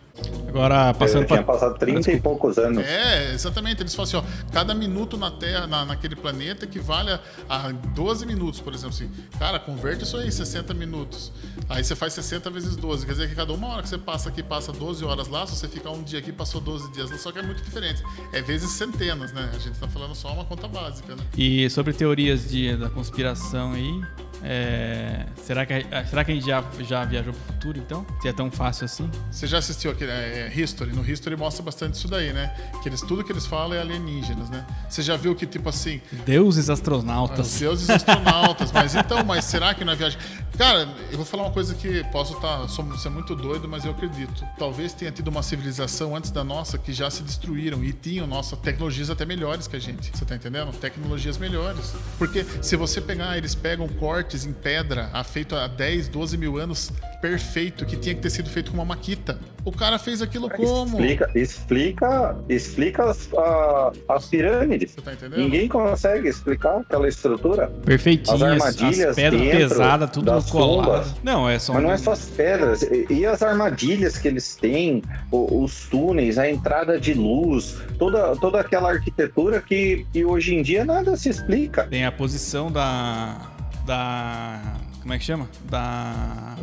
[0.50, 1.38] Agora, passando para.
[1.38, 2.84] Tinha passado 30 e poucos anos.
[2.84, 3.82] É, exatamente.
[3.82, 8.26] Eles falam assim: ó, cada minuto na Terra, na, naquele planeta, equivale a, a 12
[8.26, 8.96] minutos, por exemplo.
[8.96, 11.32] Assim, cara, converte isso aí, 60 minutos.
[11.70, 13.06] Aí você faz 60 vezes 12.
[13.06, 15.46] Quer dizer que cada uma hora que você passa aqui, passa 12 horas lá.
[15.46, 17.10] Se você ficar um dia aqui, passou 12 dias.
[17.22, 18.02] Só que é muito diferente.
[18.34, 19.52] É vezes centenas, né?
[19.54, 21.24] A gente tá falando só uma conta básica, né?
[21.38, 24.02] E sobre teorias de, da conspiração aí,
[24.44, 25.74] é, será, que,
[26.10, 28.06] será que a gente já, já viajou pro futuro, então?
[28.22, 29.10] Se é tão fácil assim?
[29.32, 30.94] Você já assistiu aquele é, History?
[30.94, 32.54] No History mostra bastante isso daí, né?
[32.82, 34.66] Que eles, tudo que eles falam é alienígenas, né?
[34.90, 36.02] Você já viu que, tipo assim...
[36.26, 37.56] Deuses astronautas.
[37.56, 38.72] Ah, deuses astronautas.
[38.72, 40.20] mas então, mas será que não é viagem?
[40.58, 42.60] Cara, eu vou falar uma coisa que posso estar...
[42.62, 42.68] Tá,
[42.98, 44.46] ser muito doido, mas eu acredito.
[44.58, 48.56] Talvez tenha tido uma civilização antes da nossa que já se destruíram e tinham, nossa,
[48.58, 50.16] tecnologias até melhores que a gente.
[50.16, 50.72] Você tá entendendo?
[50.74, 51.94] Tecnologias melhores.
[52.18, 56.58] Porque se você pegar, eles pegam corte cortes em pedra, feito há 10, 12 mil
[56.58, 59.40] anos, perfeito, que tinha que ter sido feito com uma maquita.
[59.66, 61.00] O cara fez aquilo como?
[61.00, 64.92] Explica, explica, explica as, a, as pirâmides.
[64.92, 65.40] Você tá entendendo?
[65.40, 67.68] Ninguém consegue explicar aquela estrutura.
[67.84, 68.36] Perfeitinho.
[68.36, 71.14] As armadilhas, as pedras pesadas, tudo colado.
[71.24, 71.74] Não, é só.
[71.74, 72.88] Mas não é só as pedras.
[73.10, 78.92] E as armadilhas que eles têm, os túneis, a entrada de luz, toda, toda aquela
[78.92, 81.84] arquitetura que, que hoje em dia nada se explica.
[81.88, 83.49] Tem a posição da
[83.90, 84.60] da.
[85.02, 85.50] Como é que chama?
[85.68, 86.56] Da.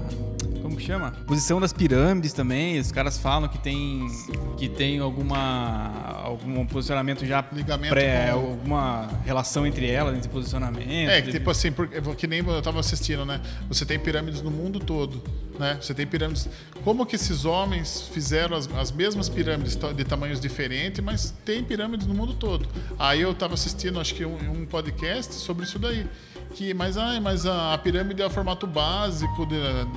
[0.66, 1.12] Como que chama?
[1.26, 2.78] Posição das pirâmides também.
[2.78, 4.06] Os caras falam que tem
[4.56, 8.38] que tem alguma algum posicionamento já ligamento pré, com...
[8.38, 10.88] alguma relação entre elas, entre posicionamento.
[10.88, 13.40] É, que, tipo assim, porque, que nem eu tava assistindo, né?
[13.68, 15.22] Você tem pirâmides no mundo todo,
[15.58, 15.78] né?
[15.80, 16.48] Você tem pirâmides.
[16.82, 22.06] Como que esses homens fizeram as, as mesmas pirâmides de tamanhos diferentes, mas tem pirâmides
[22.06, 22.66] no mundo todo?
[22.98, 26.06] Aí eu tava assistindo, acho que um, um podcast sobre isso daí
[26.56, 29.56] que, mas, ai, mas a, a pirâmide é o formato básico de,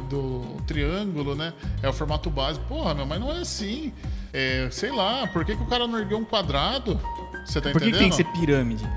[0.10, 1.54] do triângulo, né?
[1.82, 2.66] É o formato básico.
[2.66, 3.94] Porra, meu, mas não é assim.
[4.34, 7.00] É, sei lá, por que, que o cara não ergueu um quadrado?
[7.46, 7.82] Você tá por entendendo?
[7.82, 8.88] Por que tem que ser pirâmide?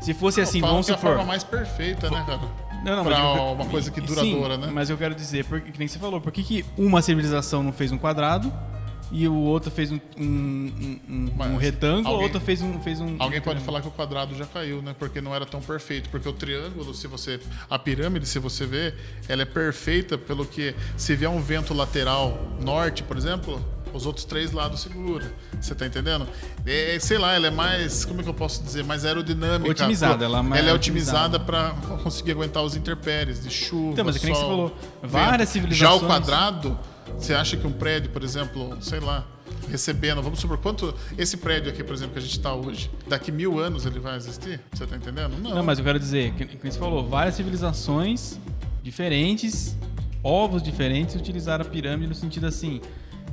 [0.00, 1.10] Se fosse assim, vamos supor...
[1.10, 2.40] é a forma mais perfeita, né, cara?
[2.84, 4.70] Não, não, pra mas uma coisa que duradoura, sim, né?
[4.72, 7.72] Mas eu quero dizer, porque, que nem você falou, por que, que uma civilização não
[7.72, 8.52] fez um quadrado
[9.10, 13.16] e o outro fez um, um, um, um retângulo, o outro fez um, fez um.
[13.18, 14.94] Alguém pode falar que o quadrado já caiu, né?
[14.98, 16.08] Porque não era tão perfeito.
[16.10, 17.40] Porque o triângulo, se você.
[17.70, 18.94] A pirâmide, se você vê,
[19.28, 24.24] ela é perfeita pelo que se vier um vento lateral norte, por exemplo, os outros
[24.24, 25.32] três lados segura.
[25.60, 26.26] Você tá entendendo?
[26.66, 29.70] É, sei lá, ela é mais, como é que eu posso dizer, mais aerodinâmica.
[29.70, 31.70] Otimizada, ela, é ela é otimizada para
[32.02, 35.48] conseguir aguentar os interpéries de chuva, então, mas é que nem sol, você falou, várias
[35.48, 36.00] civilizações.
[36.00, 36.78] Já o quadrado,
[37.16, 39.26] você acha que um prédio, por exemplo, sei lá,
[39.70, 43.30] recebendo, vamos supor, quanto esse prédio aqui, por exemplo, que a gente está hoje, daqui
[43.30, 44.60] mil anos ele vai existir?
[44.72, 45.36] Você está entendendo?
[45.38, 45.56] Não.
[45.56, 48.38] Não, mas eu quero dizer, que você falou, várias civilizações
[48.82, 49.76] diferentes,
[50.22, 52.80] povos diferentes utilizaram a pirâmide no sentido assim,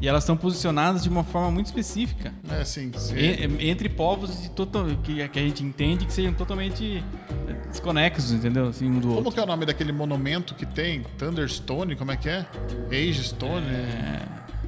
[0.01, 2.33] E elas estão posicionadas de uma forma muito específica.
[2.49, 2.91] É, sim.
[2.97, 3.15] sim.
[3.15, 7.01] E- entre povos de total, que, que a gente entende que sejam totalmente
[7.47, 8.67] eh, desconexos, entendeu?
[8.67, 9.31] Assim, um do Como outro.
[9.31, 11.01] que é o nome daquele monumento que tem?
[11.17, 11.95] Thunderstone?
[11.95, 12.45] Como é que é?
[12.91, 13.65] Age Stone?
[13.67, 14.19] É,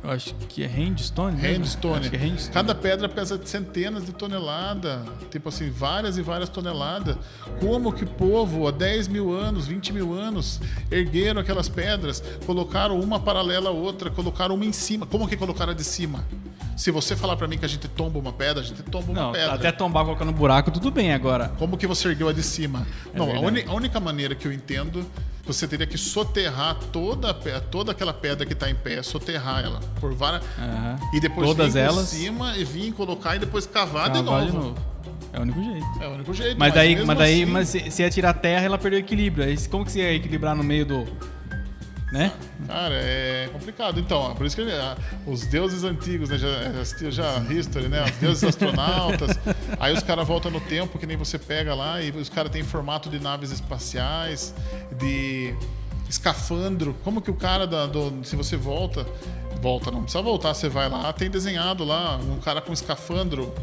[0.08, 1.38] eu acho que é Handstone.
[1.46, 2.10] é Handstone.
[2.54, 5.02] Cada pedra pesa centenas de toneladas.
[5.30, 7.18] Tipo assim, várias e várias toneladas.
[7.60, 10.60] Como que o povo, há 10 mil anos, 20 mil anos,
[10.92, 15.06] ergueram aquelas pedras, colocaram uma paralela à outra, colocaram uma em cima.
[15.06, 16.24] Como que colocaram a de cima?
[16.76, 19.22] Se você falar pra mim que a gente tomba uma pedra, a gente tomba uma
[19.22, 19.54] Não, pedra.
[19.56, 21.50] até tombar colocando buraco, tudo bem agora.
[21.58, 22.86] Como que você ergueu a de cima?
[23.16, 23.46] Não, a, É verdade.
[23.48, 25.04] uni- a única maneira que eu entendo,
[25.48, 27.34] você teria que soterrar toda,
[27.72, 30.44] toda aquela pedra que está em pé, soterrar ela por várias.
[30.58, 30.98] Aham.
[31.14, 32.08] E depois Todas vir elas.
[32.10, 34.76] cima e vir colocar e depois cavar, de, Cavar novo.
[35.34, 35.86] É o único jeito.
[36.02, 36.58] É o único jeito.
[36.60, 39.04] Mas daí, mesmo mas daí assim- mas se, se ia tirar terra, ela perdeu o
[39.04, 39.46] equilíbrio.
[39.46, 41.06] Aí como que você ia equilibrar no meio do.
[42.12, 42.32] Né?
[42.66, 44.00] Cara, é complicado.
[44.00, 44.96] Então, por isso que ele- ah,
[45.26, 46.38] os deuses antigos, né?
[46.38, 46.48] Já
[46.82, 48.06] assistiu já History, né?
[48.06, 49.38] Os deuses astronautas.
[49.80, 52.64] aí os caras voltam no tempo, que nem você pega lá, e os caras têm
[52.64, 54.54] formato de naves espaciais,
[54.98, 55.54] de
[56.10, 56.96] escafandro.
[57.04, 58.24] Como que o cara da, do.
[58.24, 59.06] Se você volta.
[59.62, 63.54] Volta, não precisa voltar, você vai lá, tem desenhado lá um cara com escafandro.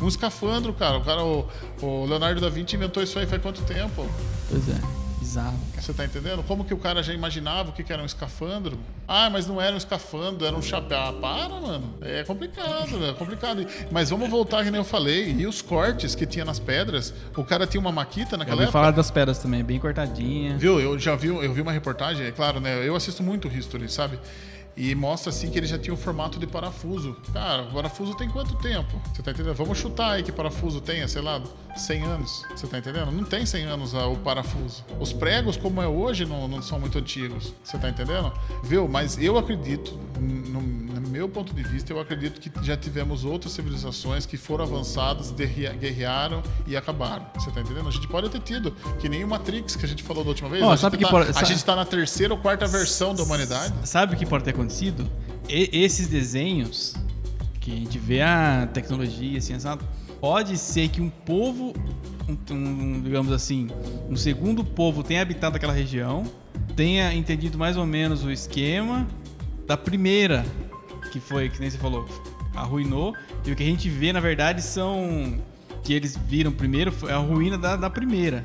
[0.00, 0.98] Um escafandro, cara.
[0.98, 1.46] O cara, o,
[1.82, 4.06] o Leonardo da Vinci inventou isso aí faz quanto tempo?
[4.48, 5.03] Pois é.
[5.34, 5.58] Bizarro.
[5.80, 6.44] Você tá entendendo?
[6.44, 8.78] Como que o cara já imaginava o que que era um escafandro?
[9.08, 10.96] Ah, mas não era um escafandro, era um chapéu.
[10.96, 11.92] Ah, para, mano.
[12.00, 13.66] É complicado, é complicado.
[13.90, 15.32] Mas vamos voltar, que nem eu falei.
[15.32, 17.12] E os cortes que tinha nas pedras?
[17.36, 18.78] O cara tinha uma maquita Eu naquela ouvi época?
[18.78, 20.56] falar das pedras também, bem cortadinha.
[20.56, 20.80] Viu?
[20.80, 22.86] Eu já vi, eu vi uma reportagem, é claro, né?
[22.86, 24.18] Eu assisto muito History, sabe?
[24.76, 27.16] E mostra assim que ele já tinha um formato de parafuso.
[27.32, 29.00] Cara, o parafuso tem quanto tempo?
[29.12, 29.54] Você tá entendendo?
[29.54, 31.40] Vamos chutar aí que parafuso tenha, sei lá,
[31.76, 32.44] 100 anos.
[32.50, 33.12] Você tá entendendo?
[33.12, 34.84] Não tem 100 anos ah, o parafuso.
[34.98, 37.54] Os pregos, como é hoje, não, não são muito antigos.
[37.62, 38.32] Você tá entendendo?
[38.64, 38.88] Viu?
[38.88, 39.96] Mas eu acredito,
[41.14, 46.42] meu ponto de vista, eu acredito que já tivemos outras civilizações que foram avançadas, guerrearam
[46.66, 47.24] e acabaram.
[47.36, 47.86] Você tá entendendo?
[47.86, 50.48] A gente pode ter tido, que nem o Matrix que a gente falou da última
[50.48, 50.64] vez.
[50.64, 53.22] Ó, a, gente que tá, pode- a gente tá na terceira ou quarta versão da
[53.22, 53.72] humanidade.
[53.84, 55.08] Sabe o que pode ter acontecido?
[55.48, 56.96] E- esses desenhos
[57.60, 59.54] que a gente vê a tecnologia, assim?
[60.20, 61.72] Pode ser que um povo,
[62.28, 63.68] um, um, digamos assim,
[64.10, 66.24] um segundo povo tenha habitado aquela região,
[66.74, 69.06] tenha entendido mais ou menos o esquema
[69.64, 70.44] da primeira,
[71.14, 72.08] que foi, que nem você falou,
[72.56, 73.14] arruinou.
[73.46, 75.40] E o que a gente vê, na verdade, são.
[75.84, 78.44] que eles viram primeiro foi a ruína da, da primeira.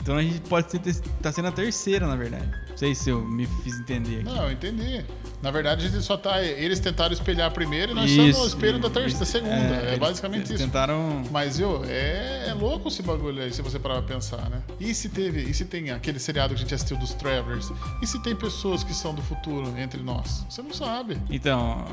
[0.00, 0.80] Então a gente pode ser,
[1.20, 2.48] tá sendo a terceira, na verdade.
[2.74, 4.24] Não sei se eu me fiz entender aqui.
[4.24, 5.04] Não, eu entendi.
[5.40, 6.42] Na verdade, a gente só tá.
[6.42, 9.54] Eles tentaram espelhar a primeira e nós Isso, estamos no espelho da, terceira, da segunda.
[9.76, 10.64] É, eles- basicamente eles isso.
[10.64, 11.22] Tentaram.
[11.30, 14.60] Mas, viu, é, é louco esse bagulho aí, se você parar pra pensar, né?
[14.80, 17.70] E se teve, e se tem aquele seriado que a gente assistiu dos Travelers?
[18.02, 20.44] E se tem pessoas que são do futuro entre nós?
[20.50, 21.16] Você não sabe.
[21.30, 21.84] Então,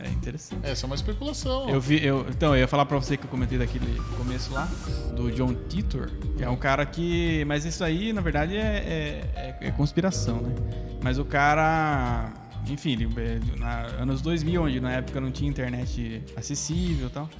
[0.00, 0.60] é interessante.
[0.62, 1.68] Essa é uma especulação.
[1.68, 4.66] Eu vi, eu, então, eu ia falar pra você que eu comentei daquele começo lá,
[5.14, 7.44] do John Titor, que é um cara que.
[7.46, 10.05] Mas isso aí, na verdade, é, é, é conspiração,
[10.40, 10.54] né?
[11.02, 12.32] Mas o cara.
[12.68, 13.08] Enfim, ele,
[13.58, 17.30] na anos 2000, onde na época não tinha internet acessível e tal.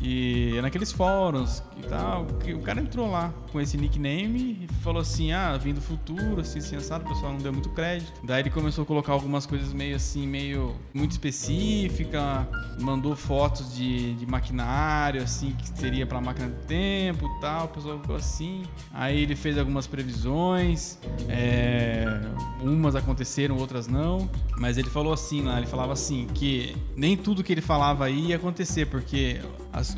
[0.00, 5.02] E naqueles fóruns e tal, que o cara entrou lá com esse nickname e falou
[5.02, 8.12] assim: ah, vim do futuro, assim, assim, assado, o pessoal não deu muito crédito.
[8.22, 12.46] Daí ele começou a colocar algumas coisas meio assim, meio muito específica,
[12.80, 17.98] mandou fotos de, de maquinário, assim, que seria pra máquina do tempo tal, o pessoal
[18.00, 18.62] ficou assim.
[18.92, 22.20] Aí ele fez algumas previsões, é,
[22.62, 24.28] umas aconteceram, outras não.
[24.58, 28.36] Mas ele falou assim lá, ele falava assim, que nem tudo que ele falava ia
[28.36, 29.40] acontecer, porque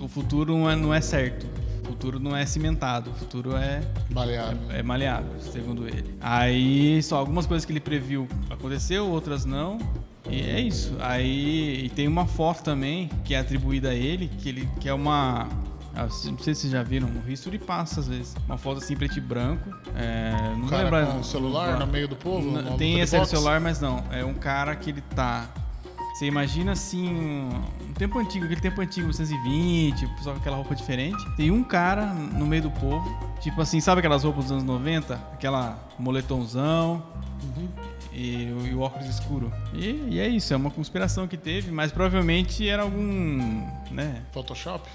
[0.01, 1.47] o futuro não é, não é certo.
[1.83, 4.59] O futuro não é cimentado, o futuro é, Baleado.
[4.71, 6.15] é maleável, segundo ele.
[6.21, 9.79] Aí só algumas coisas que ele previu aconteceu, outras não.
[10.29, 10.97] E é isso.
[11.01, 14.95] Aí e tem uma foto também que é atribuída a ele, que ele que é
[14.95, 15.49] uma
[15.95, 18.37] ah, Não sei se vocês já viram, o History passa às vezes.
[18.47, 19.69] Uma foto assim preto e branco.
[19.97, 21.07] É, não cara lembrar.
[21.07, 22.77] com o celular no meio do povo?
[22.77, 24.05] Tem esse celular, mas não.
[24.11, 25.49] É um cara que ele tá.
[26.21, 30.75] Você imagina assim, um tempo antigo, aquele tempo antigo, 1920, o pessoal com aquela roupa
[30.75, 31.17] diferente.
[31.35, 33.09] Tem um cara no meio do povo,
[33.41, 35.15] tipo assim, sabe aquelas roupas dos anos 90?
[35.33, 37.03] Aquela moletomzão
[38.13, 39.51] e, o- e o óculos escuro.
[39.73, 44.87] E, e é isso, é uma conspiração que teve, mas provavelmente era algum, né, Photoshop?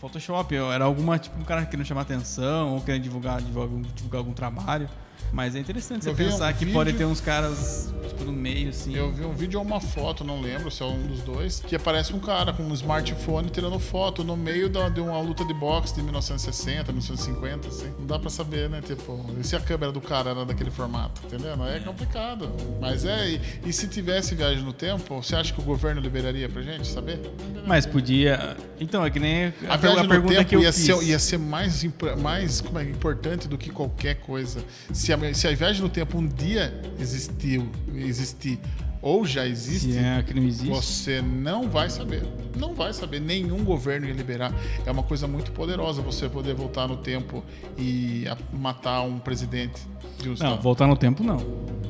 [0.00, 4.18] Photoshop, era alguma, tipo, um cara querendo chamar atenção ou querendo divulgar, divulgar, algum- divulgar
[4.20, 4.88] algum trabalho.
[5.32, 8.24] Mas é interessante você Eu vi um pensar que pode vídeo- ter uns caras, tipo,
[8.24, 8.94] no meio, assim.
[8.96, 11.76] Eu vi um vídeo ou uma foto, não lembro se é um dos dois, que
[11.76, 15.52] aparece um cara com um smartphone tirando foto no meio da, de uma luta de
[15.54, 17.92] boxe de 1960, 1950, assim.
[17.98, 18.80] Não dá pra saber, né?
[18.80, 21.54] Tipo, e se a câmera do cara era daquele formato, entendeu?
[21.66, 22.50] É complicado.
[22.80, 26.48] Mas é, e, e se tivesse viagem no tempo, você acha que o governo liberaria
[26.48, 27.20] pra gente saber?
[27.66, 28.56] Mas podia.
[28.80, 31.84] Então, é que nem a, a viagem no tempo ia ser, ia ser mais,
[32.20, 34.64] mais como é, importante do que qualquer coisa.
[34.92, 38.58] Se a, se a viagem no tempo um dia existiu, existir
[39.00, 42.26] ou já existe, é não existe, você não vai saber.
[42.56, 43.20] Não vai saber.
[43.20, 44.52] Nenhum governo ia liberar.
[44.84, 47.44] É uma coisa muito poderosa você poder voltar no tempo
[47.78, 49.80] e matar um presidente.
[50.18, 50.60] De um não, estado.
[50.60, 51.38] voltar no tempo não.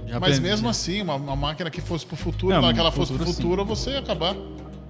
[0.06, 0.70] Já Mas aprendi, mesmo já.
[0.70, 3.68] assim, uma, uma, máquina que fosse pro futuro, não, que ela fosse pro futuro, sim.
[3.68, 4.34] você ia acabar.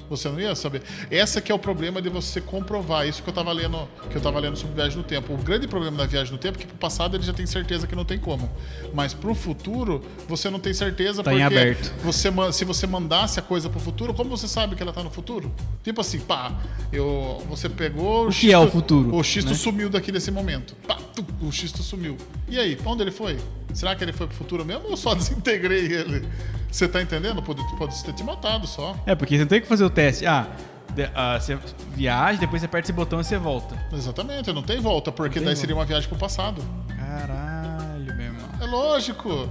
[0.09, 0.83] Você não ia saber.
[1.11, 3.07] Essa que é o problema de você comprovar.
[3.07, 5.35] Isso que eu estava lendo, que eu tava lendo sobre viagem no tempo.
[5.35, 7.87] O grande problema da viagem no tempo é que pro passado ele já tem certeza
[7.87, 8.51] que não tem como.
[8.95, 11.93] Mas pro futuro, você não tem certeza tá porque aberto.
[12.03, 15.11] Você, se você mandasse a coisa pro futuro, como você sabe que ela tá no
[15.11, 15.53] futuro?
[15.83, 16.53] Tipo assim, pá,
[16.93, 19.15] eu, você pegou o, o que é o futuro?
[19.15, 19.55] O xisto né?
[19.55, 20.75] sumiu daqui nesse momento.
[20.87, 22.17] Pá, tu, o xisto sumiu.
[22.49, 23.39] E aí, pra onde ele foi?
[23.75, 26.27] Será que ele foi pro futuro mesmo ou só desintegrei ele?
[26.71, 27.43] Você tá entendendo?
[27.43, 28.95] Pode, pode ter te matado só.
[29.07, 30.27] É, porque você não tem que fazer o teste.
[30.27, 30.47] Ah,
[30.95, 31.59] de, uh, você
[31.95, 33.77] viaja, depois você aperta esse botão e você volta.
[33.93, 35.61] Exatamente, não tem volta, porque tem daí volta.
[35.61, 36.63] seria uma viagem pro passado.
[36.97, 38.49] Caralho, meu irmão.
[38.61, 39.49] É lógico.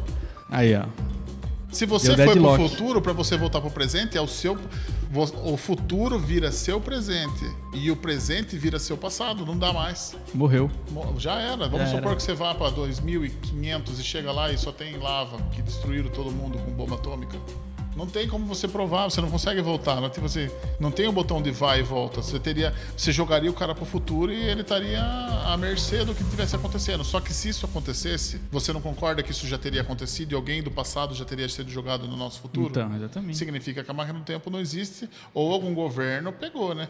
[0.49, 0.85] Aí, ó.
[1.71, 4.57] Se você foi pro futuro, para você voltar pro presente, é o seu.
[5.43, 7.45] O futuro vira seu presente.
[7.73, 9.45] E o presente vira seu passado.
[9.45, 10.15] Não dá mais.
[10.33, 10.69] Morreu.
[11.17, 11.67] Já era.
[11.67, 12.15] Vamos Já supor era.
[12.15, 16.31] que você vá para 2500 e chega lá e só tem lava, que destruíram todo
[16.31, 17.37] mundo com bomba atômica.
[17.97, 19.99] Não tem como você provar, você não consegue voltar.
[19.99, 22.21] Não tem, você, não tem o um botão de vai e volta.
[22.21, 22.71] Você teria.
[22.95, 27.03] Você jogaria o cara pro futuro e ele estaria à mercê do que tivesse acontecendo.
[27.03, 30.61] Só que se isso acontecesse, você não concorda que isso já teria acontecido e alguém
[30.61, 32.69] do passado já teria sido jogado no nosso futuro?
[32.69, 33.35] Então, exatamente.
[33.35, 36.87] Significa que a máquina do tempo não existe ou algum governo pegou, né?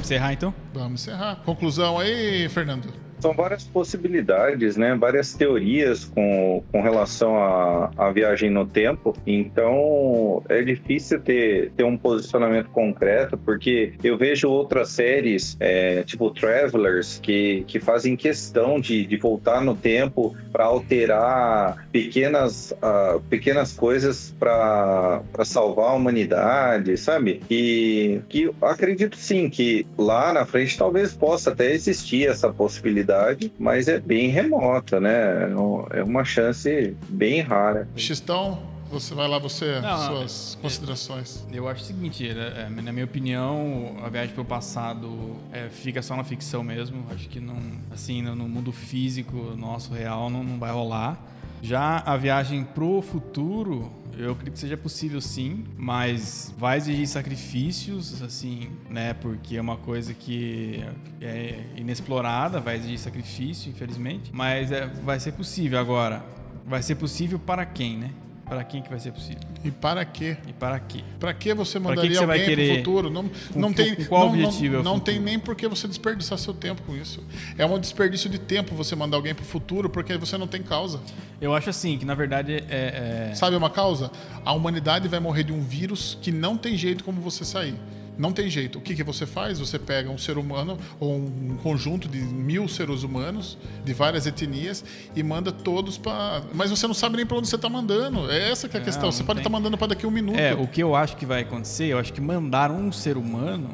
[0.00, 0.52] Encerrar então?
[0.74, 1.36] Vamos encerrar.
[1.44, 3.07] Conclusão aí, Fernando.
[3.20, 4.94] São várias possibilidades, né?
[4.94, 9.16] Várias teorias com, com relação à, à viagem no tempo.
[9.26, 16.30] Então, é difícil ter, ter um posicionamento concreto, porque eu vejo outras séries, é, tipo
[16.30, 23.72] Travelers, que, que fazem questão de, de voltar no tempo para alterar pequenas, uh, pequenas
[23.72, 27.40] coisas para salvar a humanidade, sabe?
[27.50, 33.52] E que acredito sim que lá na frente talvez possa até existir essa possibilidade possibilidade,
[33.58, 35.50] mas é bem remota, né?
[35.90, 37.88] É uma chance bem rara.
[37.96, 38.58] Xistão,
[38.90, 41.46] você vai lá, você, não, suas é, considerações.
[41.50, 46.02] Eu acho o seguinte, é, na minha opinião, a viagem para o passado é, fica
[46.02, 47.04] só na ficção mesmo.
[47.10, 47.56] Acho que não,
[47.90, 51.18] assim, no mundo físico nosso real não, não vai rolar.
[51.60, 58.20] Já a viagem pro futuro, eu acredito que seja possível sim, mas vai exigir sacrifícios,
[58.20, 59.14] assim, né?
[59.14, 60.84] Porque é uma coisa que
[61.20, 64.30] é inexplorada, vai exigir sacrifício, infelizmente.
[64.34, 65.78] Mas é, vai ser possível.
[65.78, 66.24] Agora,
[66.66, 68.10] vai ser possível para quem, né?
[68.48, 69.40] Para quem que vai ser possível?
[69.62, 70.36] E para quê?
[70.46, 71.04] E para quê?
[71.20, 73.10] Para que você mandaria que que você alguém para o futuro?
[73.10, 74.74] Não, com, não tem com qual não, objetivo?
[74.74, 77.22] Não, é não tem nem por que você desperdiçar seu tempo com isso.
[77.58, 80.62] É um desperdício de tempo você mandar alguém para o futuro porque você não tem
[80.62, 81.00] causa.
[81.40, 83.34] Eu acho assim que na verdade é, é...
[83.34, 84.10] sabe uma causa?
[84.44, 87.74] A humanidade vai morrer de um vírus que não tem jeito como você sair.
[88.18, 88.78] Não tem jeito.
[88.78, 89.60] O que, que você faz?
[89.60, 94.84] Você pega um ser humano ou um conjunto de mil seres humanos de várias etnias
[95.14, 96.42] e manda todos para.
[96.52, 98.28] Mas você não sabe nem para onde você está mandando.
[98.30, 99.12] É essa que é a não, questão.
[99.12, 100.38] Você pode estar tá mandando para daqui a um minuto.
[100.38, 103.70] É, o que eu acho que vai acontecer, eu acho que mandar um ser humano,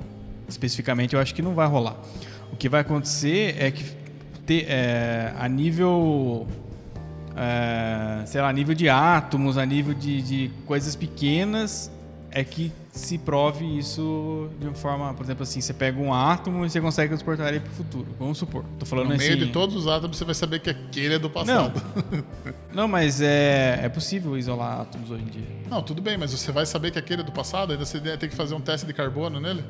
[0.46, 1.96] especificamente, eu acho que não vai rolar.
[2.52, 3.84] O que vai acontecer é que
[4.44, 6.46] ter, é, a nível
[7.36, 11.90] é, sei lá, a nível de átomos, a nível de, de coisas pequenas,
[12.30, 16.64] é que se prove isso de uma forma, por exemplo, assim, você pega um átomo
[16.64, 18.06] e você consegue transportar ele para o futuro.
[18.16, 18.64] Vamos supor.
[18.78, 21.18] Tô falando no assim, meio de todos os átomos você vai saber que aquele é
[21.18, 21.82] do passado.
[22.12, 22.24] Não,
[22.72, 25.46] não mas é, é possível isolar átomos hoje em dia.
[25.68, 28.28] Não, tudo bem, mas você vai saber que aquele é do passado, ainda você tem
[28.28, 29.64] que fazer um teste de carbono nele?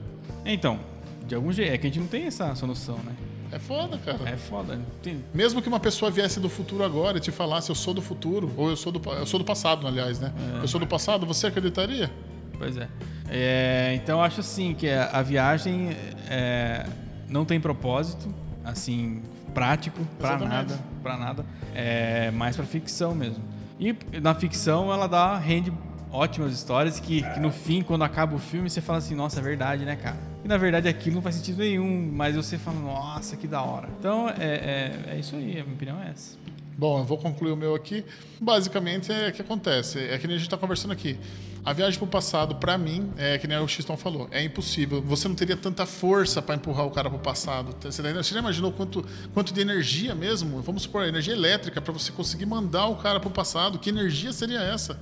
[0.44, 0.78] Então,
[1.26, 1.72] de algum jeito.
[1.72, 3.14] É que a gente não tem essa, essa noção, né?
[3.50, 4.28] É foda, cara.
[4.28, 4.78] É foda.
[5.02, 5.24] Tem...
[5.32, 8.52] Mesmo que uma pessoa viesse do futuro agora e te falasse eu sou do futuro,
[8.54, 10.30] ou eu sou do, eu sou do passado, aliás, né?
[10.58, 10.62] É.
[10.62, 12.10] Eu sou do passado, você acreditaria?
[12.58, 12.88] Pois é.
[13.28, 15.90] é então eu acho assim que a viagem
[16.28, 16.86] é,
[17.28, 18.32] não tem propósito,
[18.64, 21.46] assim, prático, para nada, para nada.
[21.74, 23.42] É mais para ficção mesmo.
[23.78, 25.72] E na ficção ela dá rende
[26.10, 29.42] ótimas histórias que, que, no fim, quando acaba o filme, você fala assim, nossa, é
[29.42, 30.16] verdade, né, cara?
[30.44, 33.88] E na verdade aquilo não faz sentido nenhum, mas você fala, nossa, que da hora.
[33.98, 36.38] Então é, é, é isso aí, a minha opinião é essa.
[36.76, 38.04] Bom, eu vou concluir o meu aqui.
[38.40, 39.98] Basicamente é o que acontece.
[39.98, 41.18] É que nem a gente está conversando aqui.
[41.64, 45.00] A viagem para o passado, para mim, é que nem o Xton falou, é impossível.
[45.02, 47.74] Você não teria tanta força para empurrar o cara para o passado.
[47.80, 48.02] Você
[48.34, 49.02] já imaginou quanto,
[49.32, 50.60] quanto de energia mesmo?
[50.60, 53.78] Vamos supor, energia elétrica para você conseguir mandar o cara para o passado.
[53.78, 55.00] Que energia seria essa?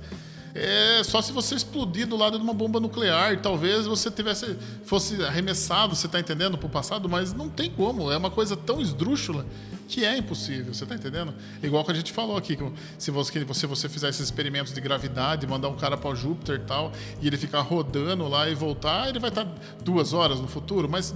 [0.55, 3.39] É só se você explodir do lado de uma bomba nuclear.
[3.41, 8.11] Talvez você tivesse fosse arremessado, você está entendendo, para o passado, mas não tem como.
[8.11, 9.45] É uma coisa tão esdrúxula
[9.87, 11.33] que é impossível, você está entendendo?
[11.61, 12.57] Igual que a gente falou aqui,
[12.97, 16.91] se você, você fizer esses experimentos de gravidade, mandar um cara para Júpiter e tal,
[17.21, 19.51] e ele ficar rodando lá e voltar, ele vai estar tá
[19.83, 20.87] duas horas no futuro.
[20.87, 21.13] Mas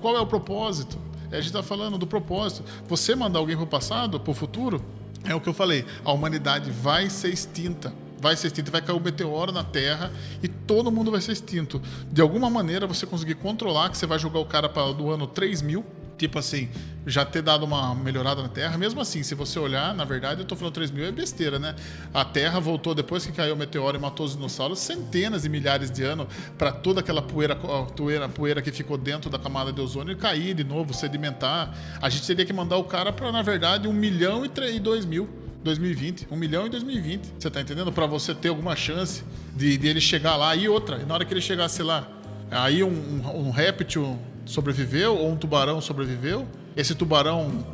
[0.00, 0.98] qual é o propósito?
[1.30, 2.64] A gente está falando do propósito.
[2.88, 4.82] Você mandar alguém para o passado, para o futuro,
[5.24, 5.84] é o que eu falei.
[6.04, 10.12] A humanidade vai ser extinta vai ser extinto, vai cair um meteoro na Terra
[10.42, 11.80] e todo mundo vai ser extinto.
[12.10, 15.26] De alguma maneira você conseguir controlar que você vai jogar o cara para do ano
[15.26, 15.84] 3000,
[16.18, 16.68] tipo assim,
[17.06, 18.76] já ter dado uma melhorada na Terra.
[18.76, 21.76] Mesmo assim, se você olhar, na verdade, eu tô falando 3000 é besteira, né?
[22.12, 25.90] A Terra voltou depois que caiu o meteoro e matou os dinossauros centenas e milhares
[25.90, 26.26] de anos
[26.58, 30.64] para toda aquela poeira, poeira, poeira que ficou dentro da camada de ozônio cair de
[30.64, 31.72] novo, sedimentar.
[32.02, 35.47] A gente teria que mandar o cara para, na verdade, 1 milhão e 2 mil.
[35.68, 37.34] 2020, um milhão em 2020.
[37.38, 37.92] Você tá entendendo?
[37.92, 39.22] Para você ter alguma chance
[39.54, 40.56] de, de, ele chegar lá.
[40.56, 42.08] E outra, na hora que ele chegasse lá,
[42.50, 46.46] aí um, um, um réptil sobreviveu ou um tubarão sobreviveu.
[46.74, 47.66] Esse tubarão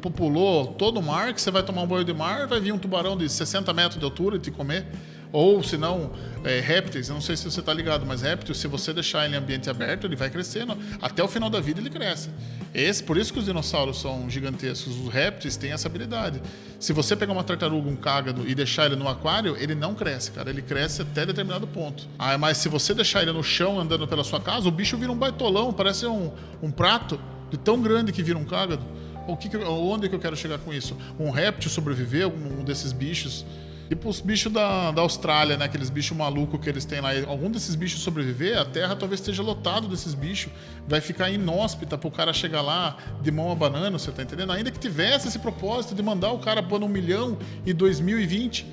[0.00, 2.78] populou todo o mar, que você vai tomar um banho de mar, vai vir um
[2.78, 4.86] tubarão de 60 metros de altura e te comer.
[5.32, 6.12] Ou, se não,
[6.44, 9.34] é, répteis, eu não sei se você está ligado, mas répteis, se você deixar ele
[9.34, 10.76] em ambiente aberto, ele vai crescendo.
[11.00, 12.30] Até o final da vida ele cresce.
[12.72, 14.96] Esse, por isso que os dinossauros são gigantescos.
[14.98, 16.40] Os répteis têm essa habilidade.
[16.78, 20.30] Se você pegar uma tartaruga, um cágado, e deixar ele no aquário, ele não cresce,
[20.30, 20.50] cara.
[20.50, 22.06] Ele cresce até determinado ponto.
[22.18, 25.10] Ah, mas se você deixar ele no chão andando pela sua casa, o bicho vira
[25.10, 27.18] um baitolão, parece um, um prato
[27.50, 28.84] de tão grande que vira um cágado.
[29.26, 30.96] O que, onde que eu quero chegar com isso?
[31.18, 33.44] Um réptil sobreviveu, um desses bichos
[33.88, 35.66] Tipo os bichos da, da Austrália, né?
[35.66, 37.10] Aqueles bichos malucos que eles têm lá.
[37.26, 40.52] Algum desses bichos sobreviver, a Terra talvez esteja lotado desses bichos.
[40.88, 44.52] Vai ficar inóspita pro cara chegar lá de mão a banana, você tá entendendo?
[44.52, 48.66] Ainda que tivesse esse propósito de mandar o cara pôr um milhão e 2020,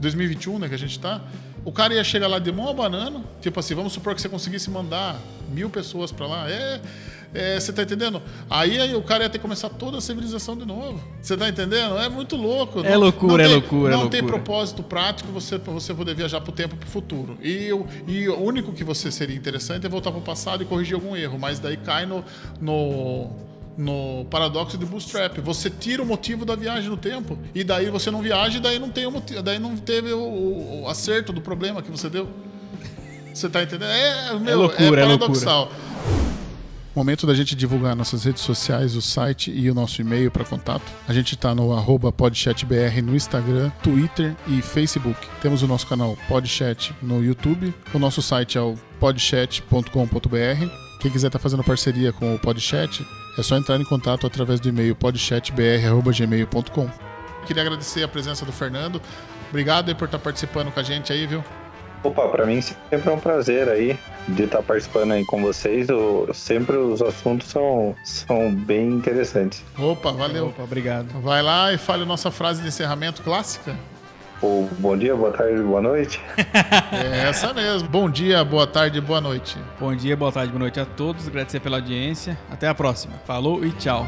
[0.00, 0.68] 2021, né?
[0.68, 1.20] Que a gente tá.
[1.64, 3.22] O cara ia chegar lá de mão a banana.
[3.42, 5.18] Tipo assim, vamos supor que você conseguisse mandar
[5.50, 6.50] mil pessoas para lá.
[6.50, 6.80] É
[7.34, 8.22] é, você tá entendendo?
[8.48, 11.02] Aí, aí, o cara ia ter que começar toda a civilização de novo.
[11.20, 11.98] Você tá entendendo?
[11.98, 12.80] É muito louco.
[12.80, 13.96] É não, loucura, não é tem, é loucura.
[13.96, 17.36] Não é tem propósito prático você, você poder viajar pro tempo pro futuro.
[17.42, 17.70] E,
[18.06, 21.36] e o único que você seria interessante é voltar pro passado e corrigir algum erro.
[21.36, 22.24] Mas daí cai no,
[22.60, 23.30] no
[23.76, 25.36] no paradoxo de bootstrap.
[25.40, 28.78] Você tira o motivo da viagem no tempo e daí você não viaja e daí
[28.78, 32.28] não tem o motivo, daí não teve o, o acerto do problema que você deu.
[33.32, 33.90] Você tá entendendo?
[33.90, 35.72] É, meu, é, loucura, é paradoxal.
[36.20, 36.23] É
[36.94, 40.84] Momento da gente divulgar nossas redes sociais, o site e o nosso e-mail para contato.
[41.08, 45.18] A gente está no arroba podchatbr no Instagram, Twitter e Facebook.
[45.42, 47.74] Temos o nosso canal Podchat no YouTube.
[47.92, 49.88] O nosso site é o podchat.com.br.
[51.00, 53.04] Quem quiser estar tá fazendo parceria com o Podchat,
[53.36, 56.90] é só entrar em contato através do e-mail podchatbr.gmail.com.
[57.44, 59.02] Queria agradecer a presença do Fernando.
[59.50, 61.42] Obrigado por estar participando com a gente aí, viu?
[62.04, 63.98] Opa, para mim sempre é um prazer aí
[64.28, 65.88] de estar participando aí com vocês.
[65.88, 69.64] Eu, sempre os assuntos são, são bem interessantes.
[69.78, 70.48] Opa, valeu.
[70.48, 71.08] Opa, obrigado.
[71.22, 73.74] Vai lá e fale a nossa frase de encerramento clássica.
[74.42, 76.20] O bom dia, boa tarde, boa noite.
[76.92, 77.88] é essa mesmo.
[77.88, 79.56] Bom dia, boa tarde, boa noite.
[79.80, 81.26] Bom dia, boa tarde, boa noite a todos.
[81.26, 82.36] Agradecer pela audiência.
[82.50, 83.14] Até a próxima.
[83.24, 84.06] Falou e tchau.